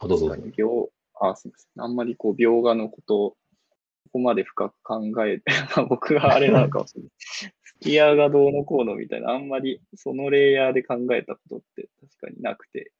[0.00, 0.88] あ、どうぞ確かに描、
[1.20, 1.82] あ、すみません。
[1.82, 5.44] あんまりこう、描画のことを、ここまで深く考えて、
[5.76, 7.10] まあ僕があれなのかもしれない。
[7.18, 12.92] スキアがどうのこうのみたいな、あんまりそのレイヤーで考えたことって確かになくて、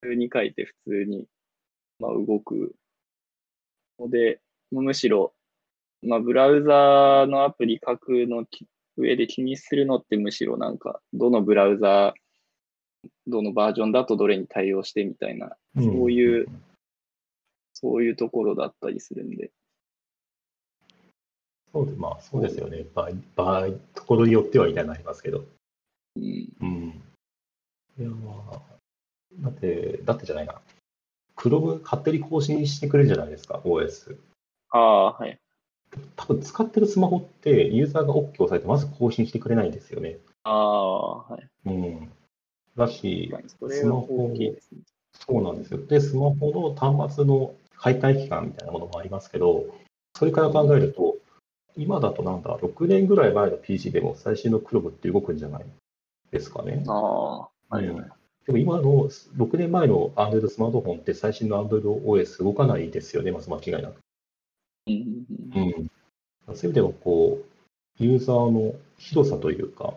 [0.00, 1.26] 普通に書いて普通に、
[1.98, 2.74] まあ、動く
[3.98, 5.34] ので、むしろ、
[6.02, 12.27] まあ、ブラウザーのアプリ書くのき上で気にするのってむしろなんか、どのブラウザー、
[13.26, 16.46] どのバージョンだとどれに対応してみたいな、そういう
[17.80, 19.52] そういうところだったりするんで。
[21.70, 22.84] そうでまあ、そうですよね。
[22.92, 25.44] 場合、場合、ところによってはみたいになりますけど。
[26.16, 26.48] うん。
[26.60, 27.02] うん。
[27.98, 28.60] いや、まあ、
[29.42, 30.60] だって、だってじゃないな。
[31.36, 34.18] Chrome 勝手に更新してくれるじゃないですか、OS。
[34.70, 35.38] ああ、はい。
[36.16, 40.18] 多分使ってるスマホって、ユーザーが OK を押さえて、まず更新してくれないんですよね。
[40.42, 41.48] ああ、はい。
[41.66, 42.12] うん。
[42.78, 44.56] だし、確かに
[45.12, 45.84] そうなんですよ。
[45.84, 49.66] で、スマホの端末の解体期間みたいなものもありますけど、
[50.16, 51.16] それから考えると、
[51.76, 55.66] 今だとなんだ、6年ぐらい前の PC でも最新の Chrome って動くんじゃない
[56.30, 56.82] ですかね。
[56.88, 57.86] ああ、はい。
[58.46, 63.96] でも今の6年前の Android スマートフォンって最新の Android OS 動かないですよね、まず間違いなく。
[64.86, 64.94] うん
[65.54, 65.90] うんうん
[66.48, 66.54] うん。
[66.54, 69.94] そういう意味では、こう、ユーザーの広さというか、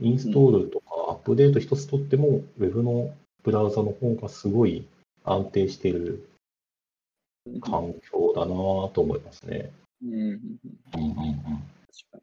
[0.00, 4.86] インストールとかアップデート一つとっても、Web のブラウザの方がすごい
[5.24, 6.28] 安定している
[7.46, 8.54] うん環境だな
[8.88, 9.70] と思いますね。
[10.02, 11.12] うんうんうんうんうんうん。
[11.12, 11.20] 確
[12.10, 12.22] かに。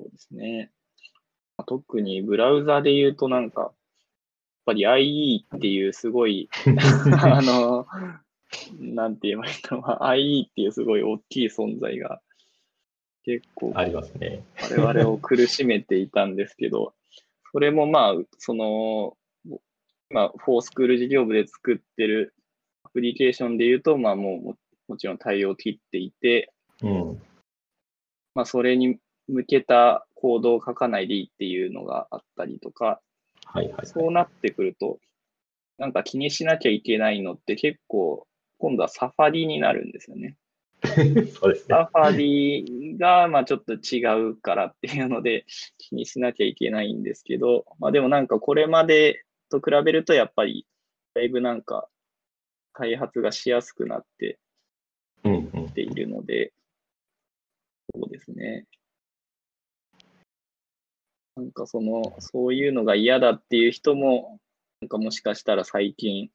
[0.00, 0.70] そうですね。
[1.56, 3.72] まあ特にブラウザで言うとなんか、やっ
[4.66, 6.48] ぱり IE っていうすごい、
[7.22, 7.86] あの、
[8.78, 12.22] なんて言えばいいのか、IE っていうすごい大きい存在が
[13.28, 14.42] 結構ありますね。
[14.58, 16.94] 我々を苦しめていたんですけど、
[17.52, 19.18] それもまあ、その、
[20.08, 22.34] まあ、フォースクール事業部で作ってる
[22.84, 24.56] アプリケーションで言うと、まあもうも
[24.88, 26.50] もちろん対応を切っていて、
[26.82, 27.22] うん。
[28.34, 33.02] まあそれに向けたコードを書かないでいいっていうのがあったりとか、
[33.44, 35.00] はいはい、そうなってくると、
[35.76, 40.38] なんか気にしなきゃいけないのって結構、今度はサファリになるんですよね。
[40.82, 41.26] はい。
[41.28, 41.66] そうですね。
[41.68, 45.44] サファリが、まあちょっと違うからっていうので
[45.78, 50.66] 気にしなきゃいけないんですけど、まあでもなんかこれまでと比べるとやっぱり
[51.14, 51.88] だいぶなんか
[52.72, 54.38] 開発がしやすくなって
[55.24, 55.68] うんうん。
[55.70, 56.52] ているので、
[57.94, 58.64] そうですね。
[61.36, 64.40] なんかその、そういうのが嫌だっていう人も、
[64.80, 66.30] なんかもしかしたら最近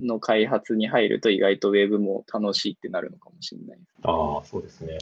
[0.00, 3.78] の開発に入ると意外とウェブも楽しいってなるのかもしれない。
[4.02, 4.98] ああ、そうですね。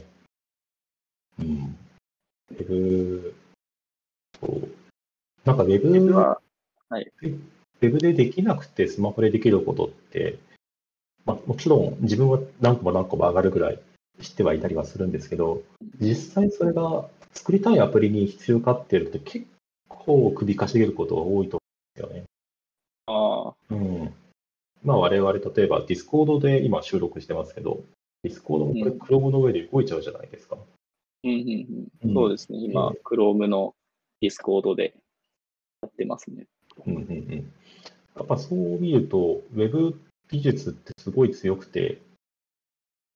[1.39, 1.77] うん。
[2.51, 3.35] ウェブ、
[4.39, 4.69] そう。
[5.45, 6.39] なんかウェブウェブは、
[6.91, 10.37] ウェブでできなくてスマホでできることって、
[11.25, 13.79] まあ、もちろん自分は何個も何個も上がるぐらい
[14.21, 15.63] 知ってはいたりはするんですけど、
[15.99, 19.45] 実際それが作りたいアプリに必要かっていうと結
[19.87, 22.23] 構首かしげることが多いと思うんですよね。
[23.07, 24.13] ああ、うん。
[24.83, 27.83] まあ我々例えば Discord で今収録してますけど、
[28.25, 30.57] Discord もこれうん Chrome の上で動いちゃうじゃないですか。
[31.23, 31.89] うんうんう。
[32.03, 32.59] うんんそうですね。
[32.59, 33.73] 今、Chrome の
[34.21, 34.93] Discord で
[35.81, 36.47] やってますね。
[36.85, 37.53] うんうんうん。
[38.15, 41.99] やっぱそう見ると、ウェブ技術ってすごい強くて、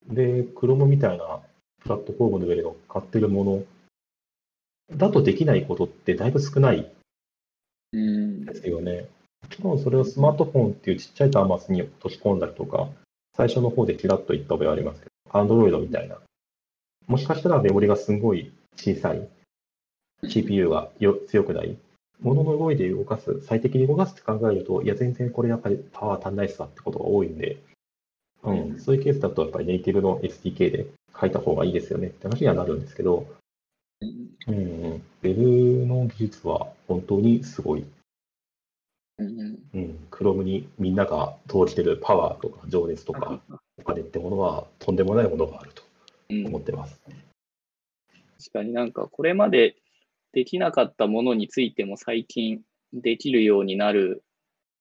[0.08, 1.42] で、Chrome みたいな
[1.82, 3.64] プラットフォームの上で乗っかってるもの
[4.96, 6.90] だとできないことってだいぶ少ない
[7.94, 8.46] うん。
[8.46, 9.08] ですよね。
[9.44, 12.90] もちろんそれをスマートフォンっていうちっちゃい端末に落とし込んだりとか、
[13.36, 16.18] 最初の方でキラッと言った覚えはありますけど、Android みたいな。
[17.08, 19.28] もしかしたらメモリがすごい小さい、
[20.28, 21.78] CPU がよ強くない、
[22.20, 27.58] ものの動いで動かす、最適に動かすって考えると、いや、全然これやっぱりパワー足んないっすわってことが多いんで、
[28.44, 30.88] うん、そういうケースだとやっぱりネイティブの SDK で
[31.20, 33.28] 書いた方がいいですよねって話にはなるんですけど、
[34.02, 37.86] うんうんうん、ウェブの技術は本当にすごい。
[39.20, 43.40] うんうん、Chrome にみんなが投じてるパワーとか情熱とか
[43.78, 45.82] お金ってものはとんでもないものがあると
[46.30, 47.00] うん思ってます。
[48.40, 49.76] 確かになんかこれまで
[50.34, 52.62] できなかったものについても最近
[52.94, 54.24] できるようになる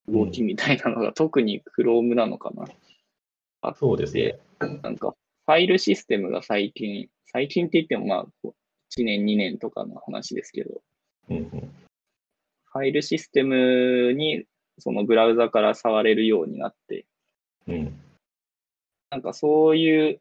[0.09, 2.67] 動きみたいなのが特に Chrome なのかな。
[3.63, 4.39] あそうですね。
[4.83, 5.15] なんか
[5.47, 8.49] ファイルシステムが最近、最近って言ってもまあ
[8.97, 10.83] 1年2年とかの話ですけど、
[11.31, 11.71] うんうん
[12.77, 14.45] ファイルシステムに
[14.79, 17.07] そのブラウザから触れるようになって、
[17.67, 17.99] うん。
[19.11, 20.21] なんかそういう、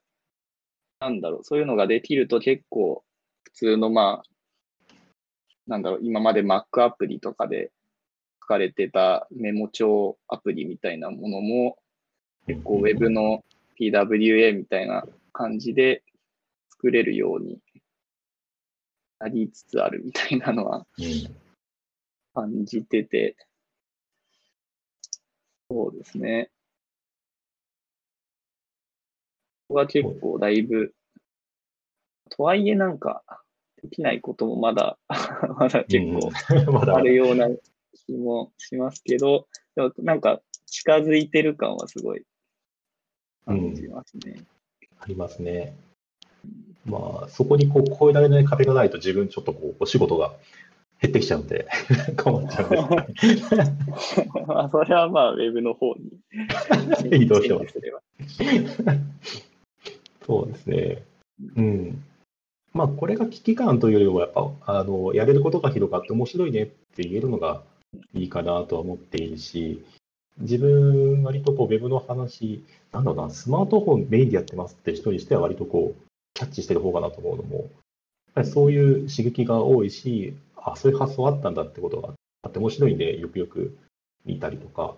[1.00, 3.04] なんだろう、そういうのができると結構
[3.44, 4.94] 普通のまあ、
[5.68, 7.72] なんだろう、今まで Mac アプリとかで
[8.41, 11.78] 書かれてたメモ帳アプリみたいなものも、
[12.48, 13.44] 結構 Web の
[13.78, 16.04] PWA みたいな感じで
[16.70, 17.60] 作れるように
[19.20, 21.44] なりつつあるみたいなのはうん
[22.36, 23.38] 感じてて、
[25.69, 26.50] そうですね。
[29.67, 30.93] ここは結構だいぶ、
[32.30, 33.24] とはいえなんか、
[33.82, 35.00] できないこともまだ、
[35.58, 36.30] まだ結構
[36.93, 37.48] あるような
[38.06, 42.26] 気もしますけど、でもなんか近づいてる感はすごい
[43.45, 44.43] 感じますね。
[45.00, 45.74] ありますね。
[46.86, 50.36] まあ、そこにこう越えられない壁がないと自分ちょっとこうお仕事が
[51.01, 51.67] 減ってきちゃうんで
[52.17, 53.55] 困っちゃうんです
[54.47, 56.12] まあそれはまあ、ウェブの方に
[57.23, 57.79] 移動してます。
[60.25, 61.03] そうですね。
[61.55, 62.03] うん。
[62.73, 67.63] まあ、これが危機感というよりも、やっぱ、あの、やれることが広がって面白いねって言えるのが
[68.13, 69.84] いいかなとは思っているし、
[70.39, 76.01] 自分、割とこう、ウェブの話、なんだろうな、スマートフォンメインでやってますって人にしては、割とこう、
[76.34, 77.69] キャッチしてる方かなと思うのも、
[78.43, 80.34] そういう刺激が多いし、
[80.65, 83.78] あ、そういう発想あったんだってことがあって面白いんで、よくよく
[84.25, 84.95] 見たりとか、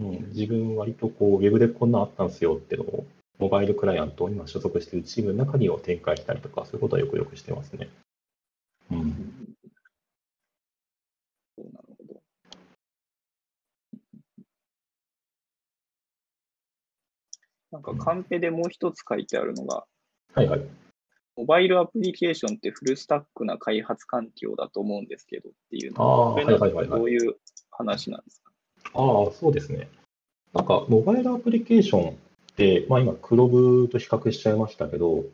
[0.00, 3.06] うん、自分、割とこう、ウェブでこんなんあったんですよっていうのを、
[3.38, 7.88] モバイルクライアント、今所属しているチームの中にを展開したりとか、そういうことはよくよくしてますね。
[8.90, 9.54] うん。
[11.56, 12.20] そうなるほど。
[17.70, 19.84] なんかカンペでもう一つ書いてあるのが、
[20.34, 20.83] はいはい。
[21.36, 26.84] モバイルアプリケーションってフルスタックな開発環境だと思うんですけどっていうあのは、あ、こ。
[26.98, 27.36] どういう
[27.70, 28.50] 話なんですか？
[28.94, 29.88] ああ、そうですね。
[30.52, 32.14] なんか、モバイルアプリケーションっ
[32.54, 35.24] て、まあ今、クロブと比較しちゃいましたけど、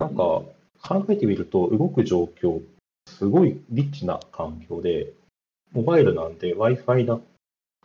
[0.00, 2.60] なんか、考えてみると、動く状況、
[3.06, 5.12] すごいリッチな環境で、
[5.72, 7.20] モバイルなんで Wi-Fi だ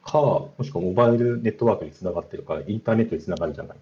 [0.03, 3.77] か、もしくはモバイルネットワークにつながってるか、インターネットにつながるじゃない。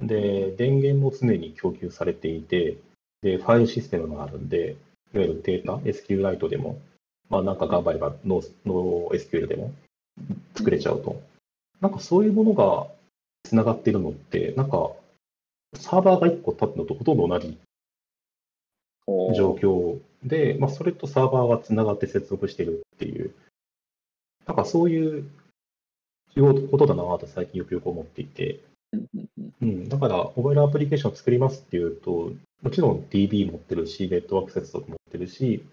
[0.00, 2.78] で、電源も常に供給されていて、
[3.22, 4.76] で、ファイルシステムがあるんで、
[5.12, 6.80] いわゆるデータ、SQLite でも、
[7.28, 9.72] まあなんか頑張ればノーノー SQL でも
[10.56, 11.20] 作れちゃうと。
[11.80, 12.86] なんかそういうものが
[13.44, 14.90] つながっているのって、なんか
[15.74, 17.58] サーバーが1個立つのとほとんど同じ
[19.36, 23.34] 状況で、まあ、それとサーバーがつながって接続してるっていう、
[24.46, 25.30] なんかそういう
[26.34, 28.60] ことだなと最近よくよく思っていて、
[28.92, 29.29] うんうん
[29.60, 29.68] うん。
[29.68, 32.32] うん、だから、モバイルアプリケーションを作りますっていうと、
[32.62, 35.64] もちろん DB 持ってるし、ネットワーク接続持ってるし、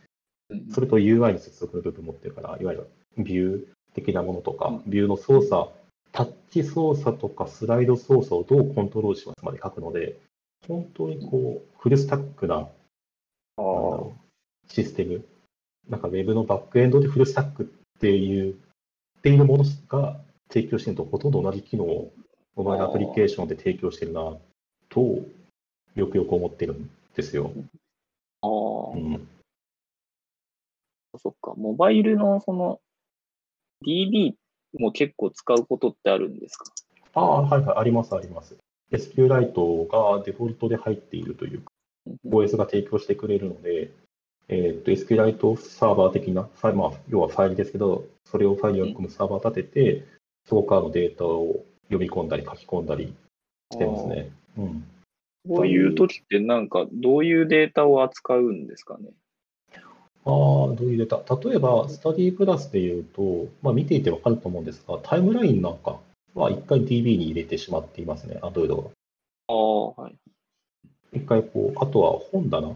[0.50, 0.72] うん。
[0.72, 5.72] それと UI に接続の部分持ってるから、いわゆるビュー的なものとかうん、ビューの操作、
[6.12, 10.20] タッチ操作とかスライド操作をどうコントロールしますまで書くので、
[10.68, 12.68] 本当にこう、フルスタックな
[14.68, 15.24] システム、
[15.90, 18.58] なんか Web のバックエンドでフルスタックっていう、っ
[19.22, 20.20] ていうものが
[20.50, 22.12] 提供してるのとほとんど同じ機能を
[22.58, 24.36] モバイルアプリケーションで提供してるな
[24.90, 25.22] と、
[25.96, 27.52] よくよく思ってるんですよ。
[28.42, 29.28] あうー、ん、
[31.22, 31.54] そっか。
[31.56, 32.80] モバイルのその
[33.86, 34.34] DB
[34.80, 36.66] も結構使うことってあるんですか？
[37.14, 38.58] ああ、はいはい、あります、あります。
[38.92, 41.72] SQLite がデフォルトで入っているというか、
[42.26, 43.92] OS が提供してくれるので、
[44.48, 50.06] えー、と SQLite サーバー的な、まあ、要はファイルですけど、それをファイルに読み込むサーバーを立てて、
[50.46, 53.14] そこからのデータを読み込んだり書き込んだり
[53.72, 54.30] してますね。
[54.58, 54.84] うん、
[55.48, 59.10] こういう時ってなんかどういうデータを扱うんですかね？
[59.74, 60.32] ああ、
[60.74, 61.50] どういうデータ？
[61.50, 66.00] 例えば、スタディプラスでいうと、まあ、見ていてわかると思うんですが、タイムラインなんか
[66.34, 68.90] は一回 DB に入れてしまっていますね、Android が。
[69.48, 70.16] ああ、はい。
[71.14, 72.76] 一回こう、あとは本棚、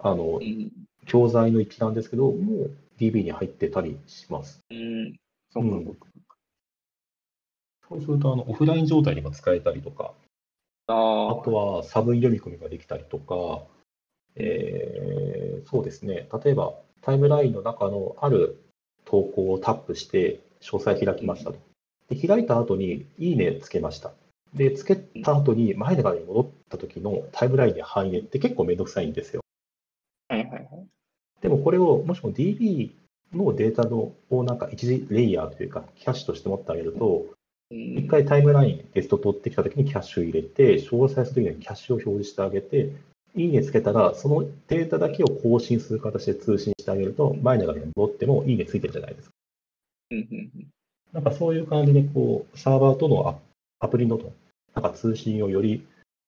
[0.00, 0.72] あのう、ん。
[1.06, 4.58] 教材の一覧ですけど、もう DB に入ってたりします。
[4.68, 5.14] うん。
[5.52, 6.06] そっかそっか。
[7.88, 10.12] そうすると、あのオフライン状態にも使えたりとか、
[10.88, 13.62] ああ、あとは差分読み込みができたりとか、
[14.36, 18.62] えーそうですね、例えばタイムラインの中のある
[19.04, 21.58] 投稿をタップして、詳細開きましたと。
[22.08, 24.12] で開いた後に、いいねつけました。
[24.54, 29.42] で、つけた後に前の画面に戻った時のタイムラインに反映って結構めんどくさいんですよ。
[30.28, 30.66] はいはいはい。
[31.40, 32.90] でもこれをもしも DB
[33.34, 37.35] のデータのをなんか一時レイヤーというか、キャッシュとして持ってあげると、うん
[37.70, 42.92] 一回タイムライン、ゲスト取ってきたときにキャッシュ入れて、詳細するときにはキャッシュを表示してあげて、
[43.34, 49.34] いいねつけたら、そのデータだけを更新する形で通信してあげると、前の画面に戻ってもいいねついてるじゃないですか。
[50.12, 50.66] うんうんうん
[51.12, 53.38] なんかそういう感じで、こう、サーバーとのア
[53.86, 54.32] アプリのと、
[54.74, 55.86] なんか通信をより、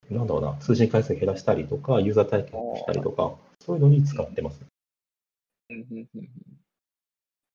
[0.09, 4.61] なんだろうな、通信回数を減らしたりとか、ユーザー体験をしたりとか、そういうのに使ってます。
[5.69, 6.29] うんうんうんうん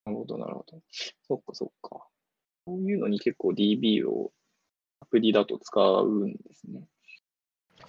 [0.05, 0.81] なるほど、なるほど。
[1.27, 2.05] そっかそっか。
[2.65, 4.31] こういうのに結構 DB を
[5.01, 6.81] アプリだと使うんですね。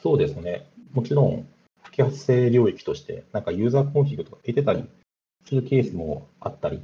[0.02, 0.66] そうですね。
[0.92, 1.46] もちろん、
[1.82, 4.88] 不揮発性領域として、なんかユーザーコンフィグとか入れてたり
[5.46, 6.82] するケースもあったり、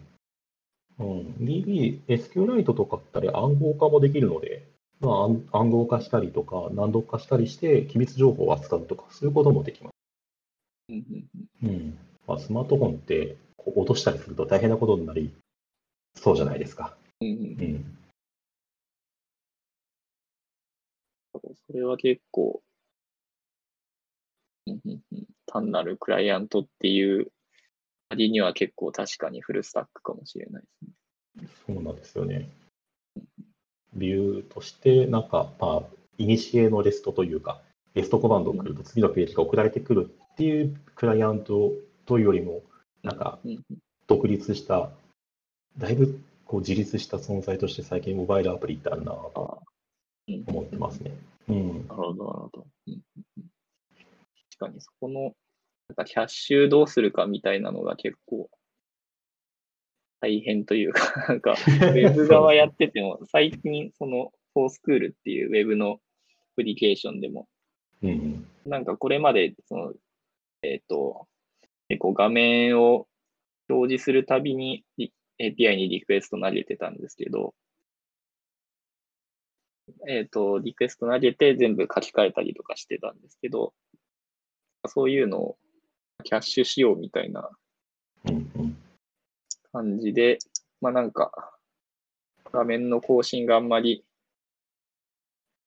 [0.99, 4.67] うん、DB、SQLite とかったり暗号化もできるので、
[5.01, 9.93] まあ、暗暗号化したりとか、難読化したりして、機密情報を扱うとか、そういうこともできます。
[10.91, 11.05] うん
[11.63, 15.33] うんまあ、スマートフォンって、こう落としたりすると大変なことになり
[16.15, 16.97] そうじゃないですか。
[17.21, 17.95] うんうん
[21.35, 22.63] うん、それは結構、
[24.67, 27.33] うんうんうん単なるクライアントっていう
[28.09, 30.63] 割には結構確かにフルスタックかもしれない
[31.41, 31.75] ですね。
[31.75, 32.49] そうなんですよね。
[33.95, 35.83] ビューとして、なんか、まあ、
[36.19, 37.61] イニシエのレストというか、
[37.95, 41.73] レストコマンドを送ると次のページが送られてくるっていうクライアント
[42.07, 42.63] というよりも、
[43.03, 43.41] なんか、
[44.07, 44.91] 独立した、
[45.79, 46.21] だいぶ
[46.51, 49.63] こう自立した存在として最近モバイルアプリってあるなと
[50.27, 51.13] うん思ってますね。
[51.49, 51.87] うん。
[51.87, 52.67] なるほど、なるほど。
[52.89, 53.01] うん
[54.59, 58.51] 確かにそこの、なんかキャッシュどうするかみたいなのが結構
[60.21, 65.99] 大変というか、 なんか、ウェブ側やってても、 最近、その、フォースクールっていうウェブのア
[66.57, 67.49] プリケーションでも、
[68.03, 68.45] うん。
[68.67, 69.95] なんかこれまで、その、
[70.63, 71.29] えっ、と、
[71.89, 73.07] 結構画面を
[73.69, 77.55] 表示するたびにリ API にリクエスト投げてたんですけど、
[80.09, 83.73] えっ、と、リクエスト投げて全部書き換えたりとかしてたんですけど、
[84.87, 85.59] そういうのを
[86.23, 87.51] キャッシュしようみたいな。
[89.73, 90.39] 感じで、
[90.81, 91.33] まあなんか、
[92.53, 94.05] 画面の更新があんまり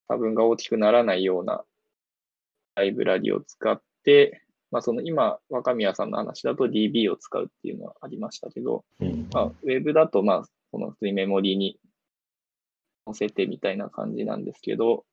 [0.07, 1.63] 差分が大きくならないような
[2.76, 4.43] ライブラリを使って、
[4.74, 9.30] まあその今、若宮さんの話だと DB を使うっていうのはありましたけど、うん。
[9.32, 11.80] まあ、ウェブだと、まあ、この普通にメモリに
[13.05, 15.05] 載せてみたいな感じなんですけど、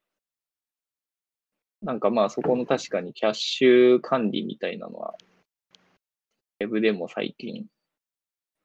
[1.83, 5.15] なんかまあそこの確かにキャッシュ管理みたいなのは、
[6.61, 7.67] ウェブでも最近、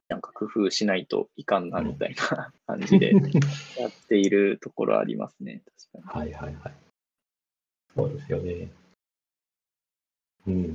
[0.07, 3.11] なんか工夫しないといかんなみたいな感じで
[3.77, 6.29] やっているところありますね、確かに。
[6.31, 6.73] はいはいはい。
[7.93, 8.69] そうですよね。
[10.47, 10.71] うん。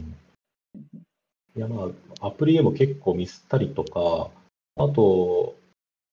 [1.57, 1.91] いや、ま
[2.21, 4.31] あ、アプリでも結構ミスったりとか、
[4.77, 5.57] あと、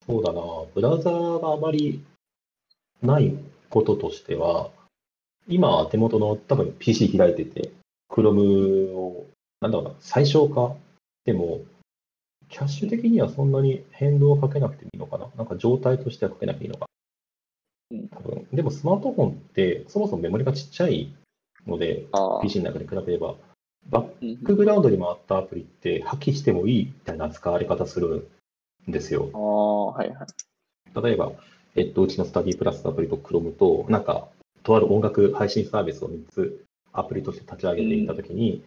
[0.05, 0.41] そうだな、
[0.73, 2.03] ブラウザーがあまり
[3.01, 3.37] ない
[3.69, 4.69] こととしては、
[5.47, 7.71] 今、手元の多分 PC 開いてて、
[8.09, 9.27] Chrome を、
[9.61, 10.75] なんだろうな、最小化
[11.25, 11.61] でも、
[12.49, 15.29] キャッシュ的にはそんなに変動をかけなくてもいいのかな？
[15.35, 16.85] なんか状態としてはかけなくていいのか。
[17.91, 18.47] うん多分。
[18.53, 21.13] でもスマートフォンってそもそもメモリがちっちゃい
[21.65, 22.07] ので。
[22.41, 23.35] PC の中に比べれば、
[23.89, 28.29] バッうんクグラウンドに回ったアプリって破棄してもいいみたいな扱われ方する
[28.88, 29.29] んですよ。
[29.33, 31.03] ああ、はいはい。
[31.03, 31.31] 例えば、
[31.75, 34.27] えっと、うちのスタディプラスのアプリと Chrome と、なんか、
[34.63, 38.63] とある音楽配信サービスを3つアプリとして立ち上げていったときに、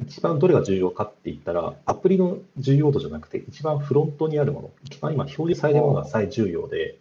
[0.00, 6.98] 一番どれが重要かって言ったら、アプリの重要度じゃなくて、一番フロントにあるもの、一番今表示されているものが最重要で、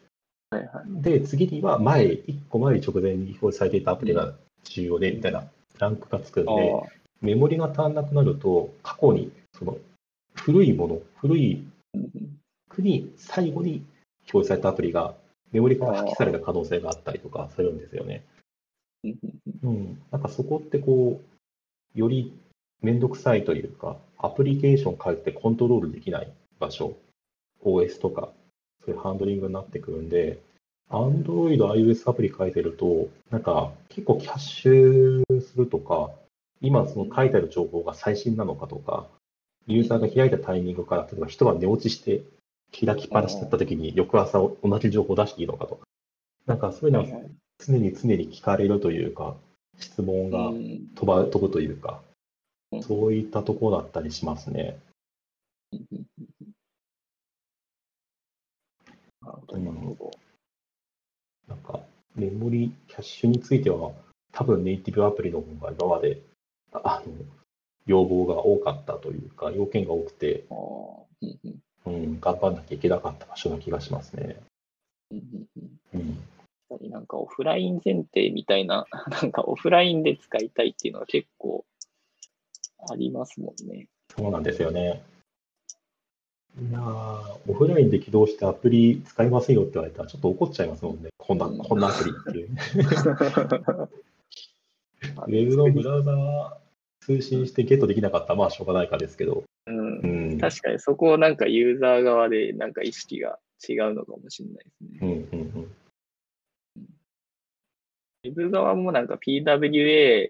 [0.52, 1.02] はいはい。
[1.02, 4.34] で、次には前、1個前に直前に表示されていたアプリが
[4.66, 5.46] 重要で、みたいな
[5.78, 6.99] ランクがつくんあで、あ。
[7.22, 9.78] メモリが足んなくなると、過去に、その、
[10.36, 11.68] 古いもの、古い
[12.70, 13.84] 国最後に
[14.34, 15.16] 表示されたアプリが
[15.52, 18.24] メモリから破棄された可能性があったりとかするんですよね。
[19.64, 20.02] うん。
[20.12, 21.20] なんかそこってこ
[21.96, 22.34] う、より
[22.82, 26.96] めんどくさいというか、アプリケーション変えてコントロールできない場所、
[27.64, 28.30] OS とか、
[28.86, 30.40] そういうハンドリングになってくるんで、
[30.90, 36.12] Android、iOS アプリ書いてると、なんか結構キャッシュするとか、
[36.62, 39.08] 今その書いてある情報が最新なのかとか、
[39.68, 42.24] ユーザーが開いたタイミングから、例えば人が寝落ちして
[42.78, 45.86] 開きっぱなしだった時に翌朝同じ情報を出していいのかとか、
[46.46, 47.06] なんかそういうのは
[47.60, 49.36] 常に常に聞かれるというか、
[49.78, 50.88] 質問がうん。
[50.96, 52.02] 飛ば飛ぶというか
[52.72, 54.78] うん、そういったところだったりしますね。
[59.22, 60.12] なるほど、なるほど。
[61.48, 61.80] なんか、
[62.16, 63.92] メモリキャッシュについては、
[64.32, 66.22] 多分ネイティブアプリの方が今まで、
[66.74, 67.14] あの、
[67.86, 70.46] 要望が多かったというか、要件が多くて。
[71.86, 74.38] うん頑張んなきゃいけなかった場所な気がしますね。
[75.12, 75.16] う
[75.98, 76.18] ん
[76.92, 78.86] なんかオフライン前提みたいな、
[79.22, 81.66] なんかオフラインで使いたいっていうのは結構
[82.92, 83.88] ありますもんね。
[84.16, 85.02] そうなんですよね。
[86.60, 91.10] いやーオフラインで起動してアプリ使いませんよって言われたらちょっと怒っちゃいますもんね。
[91.18, 92.50] こんな、うんこんなアプリっていう。
[95.28, 96.60] ウェブのブラウザー
[97.02, 99.44] 通信してゲットできなかったらまあしょうがないかですけど。
[99.68, 100.40] うんうん。
[100.40, 105.00] 確かにそこをなんかユーザー側でなんか意識が違うのかもしれないですね。
[105.02, 105.72] うんうんうん。
[108.26, 110.30] ウェブ側もなんか PWA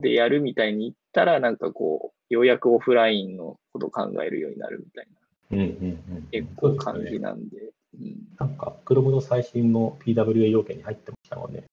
[0.00, 5.18] でやるみたいに言ったらなんかこう、ようやくオフラインのことを考えるようになるみたいな
[5.50, 6.28] うんうんうん。
[6.30, 7.56] 結構感じなんで。
[7.58, 7.68] うん
[8.38, 11.64] なんか、Chrome の最新の PWA 要件に入ってましたもんね。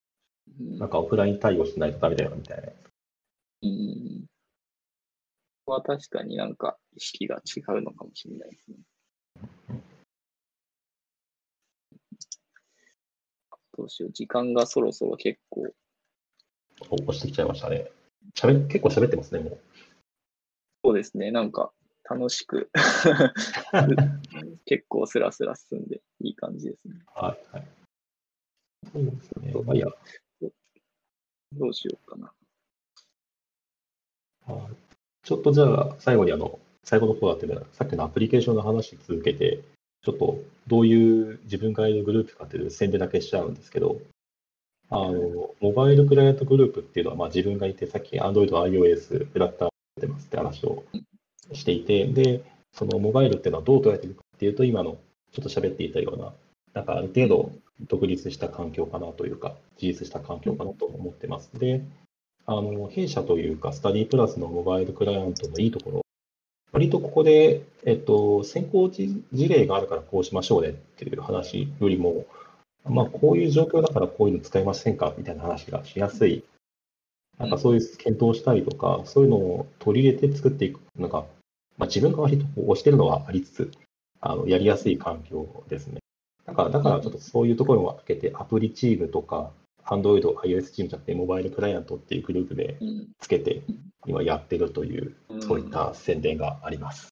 [0.60, 2.64] うんなんかオフライン対応しないとダメだよみたいな。
[3.64, 4.26] うん。
[5.66, 8.78] ここは確かになんか意識が違うのかもしれないですね。
[13.78, 15.74] どうしよう、時間がそろそろ結構、
[16.90, 17.90] お押してきちゃいましたね。
[18.34, 19.60] しゃべ結構喋ってますね、もう。
[20.84, 21.74] そうですね、なんか
[22.10, 22.70] 楽しく
[24.66, 27.00] 結構スラスラ進んでいい感じですね。
[27.16, 27.68] はいはい。
[28.94, 29.54] そうですね。
[29.66, 29.88] まあいいや。
[31.58, 32.32] どうしようかな。
[35.24, 39.62] ちょっとじゃあ、最後にあの、最後の方だって、さっきのアプリケーションの話続けて、
[40.04, 44.00] ちょっとどういう自分がいるグループかっていう宣伝だけしちゃうんですけど、
[44.90, 50.84] あの、モバイルクライアントグループっていうのは、まあ自分がいて、さっき Android、iOS、フラッターってますって話を
[51.54, 54.98] していて、で、そのモバイルっていうのはどう捉えてるかっていうと、今の
[55.32, 56.34] ちょっと喋っていたような、
[56.76, 57.52] なんかある程度
[57.88, 61.50] 独立した環境かなというか、自立した環境かなと思ってます。
[61.58, 61.82] で、
[62.46, 66.02] あの、弊社というか、スタディプラスのモバイルクライアントのいいところ、
[66.72, 72.26] 割とここで、えっと、先行事例があるからこうしましょうねっていう話よりも、
[72.84, 76.44] まあ、こういう状況だからこういうの使いませんかみたいな話がしやすい、
[77.40, 81.22] なんかそういう検討したりとか、そういうのを取り入れて作っていくのが、
[81.78, 83.72] まあ、自分が割とこう押してるのはありつつ、
[84.20, 86.00] あのやりやすい環境ですね。
[86.46, 89.52] だから、だからちょっとそういうところも開けて、アプリチームとか、
[89.86, 93.08] Android、iOS チームじゃなくて、モバイルクライアントっていうグループでうん。
[93.20, 93.62] つけて、
[94.06, 97.10] 今やってるという、そういった宣伝があります。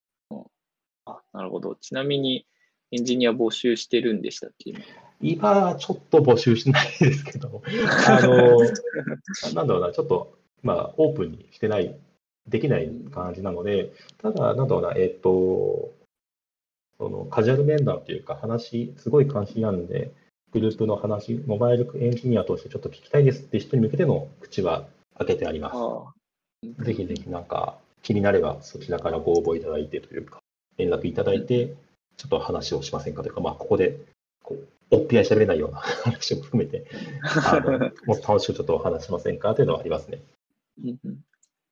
[1.06, 1.76] あ、なるほど。
[1.76, 2.46] ちなみに
[2.92, 4.72] エンジニア募集してるんでしたっけ？
[4.72, 4.82] 今
[5.22, 7.62] 今、ちょっと募集しないですけど、
[8.08, 8.60] あの、
[9.54, 11.96] なんだろうな、ちょっと、まあ、オープンにしてない、
[12.48, 15.92] できない感じなので、ただ、なんだろうな、えっ、と、
[17.04, 20.14] そのカジュアル面談というか、話、すごい関心あるんで、
[20.54, 24.88] グループの話、モバイルエンジニアとしてちょっと聞きたいですって人に向けての口は
[25.18, 26.14] 開けてありま
[26.64, 26.86] す。
[26.86, 30.40] ぜひぜひなんか気になればそちらからご応募いただいてというか、
[30.78, 31.76] 連絡いただいて、
[32.16, 34.00] ちょっと話をしませんかというか、まあ、ここで
[34.42, 36.86] こうおっぴらいしゃべれないような 話も含めて、
[37.52, 40.22] あの もっと楽しくちょっとお話しませんかというのはありますね。
[40.82, 41.20] うんうん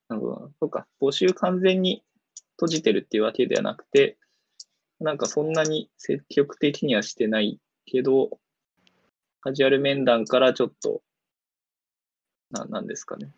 [0.10, 0.52] なるほど。
[0.60, 0.86] そうか。
[1.02, 2.04] 募集完全に
[2.58, 4.18] 閉じてるっていうわけではなくて、
[5.02, 8.40] なんかそんなに積極的にはしてないけど、
[9.42, 11.02] カジュアル面談からちょっと、
[12.52, 13.32] ななんですかね。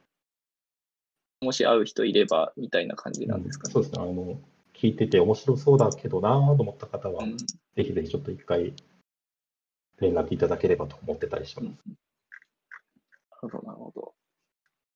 [1.41, 3.73] もし会う人いればみたいな感じなんですかね。
[3.73, 4.01] そうですね。
[4.01, 4.41] あの
[4.73, 8.73] 聞いてて面白そうだけどなぁと思った方は、うんぜひぜひちょっと一回
[9.99, 11.65] 連絡いただければと思ってたりします。
[11.65, 11.75] なる
[13.41, 14.13] ほど、なるほど。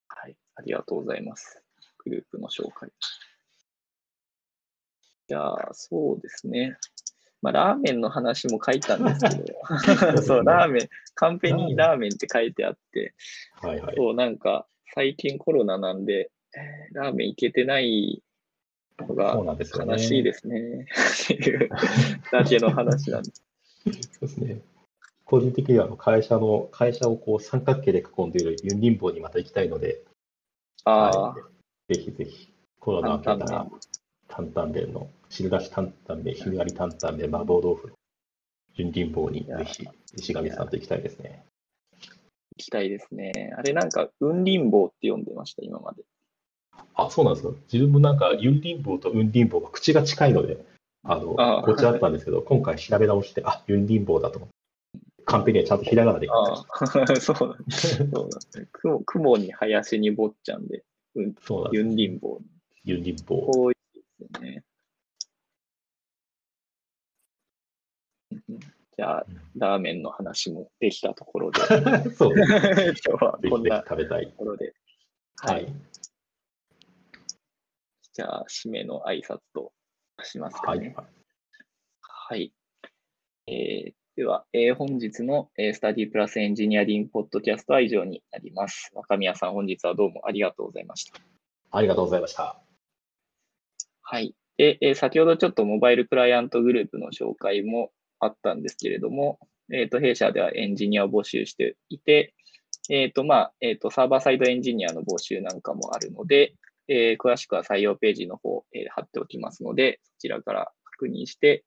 [0.09, 1.61] はい、ありがとうございます。
[2.03, 2.91] グループの紹介。
[5.27, 6.77] じゃあ、そうですね。
[7.41, 9.53] まあ、ラーメンの話も書いたんですけ
[10.15, 13.13] ど、 そう、ラーメン、カンペにラーメンって書いてあって、
[13.61, 13.95] はいはい。
[13.95, 18.23] そう、なんか、最近コロナなんで、えーラーメン行けてない
[18.99, 19.35] のが。
[19.35, 20.87] 悲しいですね。
[21.23, 21.69] っていう
[22.31, 23.43] だけの話なんです。
[24.19, 24.61] そうですね。
[25.25, 30.01] 個人的には会社の、会社をこう三角形で囲んでいるユンリンボにまた行きたいので、
[30.85, 31.35] ああ、は
[31.89, 33.67] い、ぜひぜひコロナ明けた担ら
[34.29, 37.93] 担々麺の汁出し担々麺、ひんやり担々麺、麻婆豆腐の
[38.75, 41.43] ユンリンボにぜひ石上さんと行きたいですね。
[42.57, 43.53] 行きたいですね。
[43.57, 46.03] あれなんか、雲林坊って呼んでました、今まで。
[46.95, 47.55] あ、そうなんですよ。
[47.71, 50.65] 自分もなんかユンリンボとウンリンボが口が近いので、
[51.03, 54.57] あの、こっちだったんですけど、今回調べ直して、あ、ユンリンボだと思って。
[55.25, 57.97] カンペにはちゃんとひらがなで書いてそうなんです。
[57.97, 58.67] そうなんですね。
[58.71, 60.83] 雲雲に林に坊ちゃんで、
[61.15, 62.41] うん、そうなんです雲林坊。
[62.85, 63.41] ユンリンボ。
[63.41, 64.63] こういうですよね。
[68.97, 69.25] じゃあ、
[69.55, 71.59] ラーメンの話もできたところで、
[72.17, 72.33] そう。
[72.35, 74.33] 今日はこんなと食べたい。
[74.35, 74.73] ころで、
[75.35, 75.67] はい。
[78.13, 79.71] じゃあ、締めの挨拶と
[80.23, 80.79] しますかはい。
[80.79, 80.95] ね。
[82.01, 82.51] はい。
[83.45, 88.89] えーでは、えー本日の、えースタディプラスエンジニアリングポッドキャストは以上になります。
[88.95, 91.19] 若宮さん、本日はどうもありがとうございました。
[91.69, 92.59] ありがとうございました。
[94.01, 94.33] はい。
[94.57, 99.39] で、えー先ほどちょっとモバイルクライアントグループの紹介もあったんですけれども、
[99.71, 102.33] えっ、と、弊社ではエンジニアを募集していて、
[102.89, 106.55] えっ、と、まあ、えっ、と、サーバーサイドエンジニアの募集なんかもあるので、
[106.87, 111.63] えー詳しくは採用ページの方、えー貼っておきますので、そちらから確認して、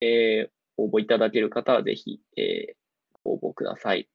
[0.00, 2.74] えー応募いただける方はぜひ、えー
[3.24, 4.08] 応募ください。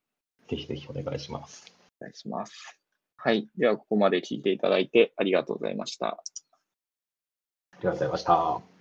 [0.49, 1.73] ぜひぜひお願いします。
[1.99, 2.79] お願いします。
[3.17, 3.49] はい。
[3.57, 6.07] では、ここまで聞いていただいてありがとうございました。
[6.07, 8.76] ありがとうございました。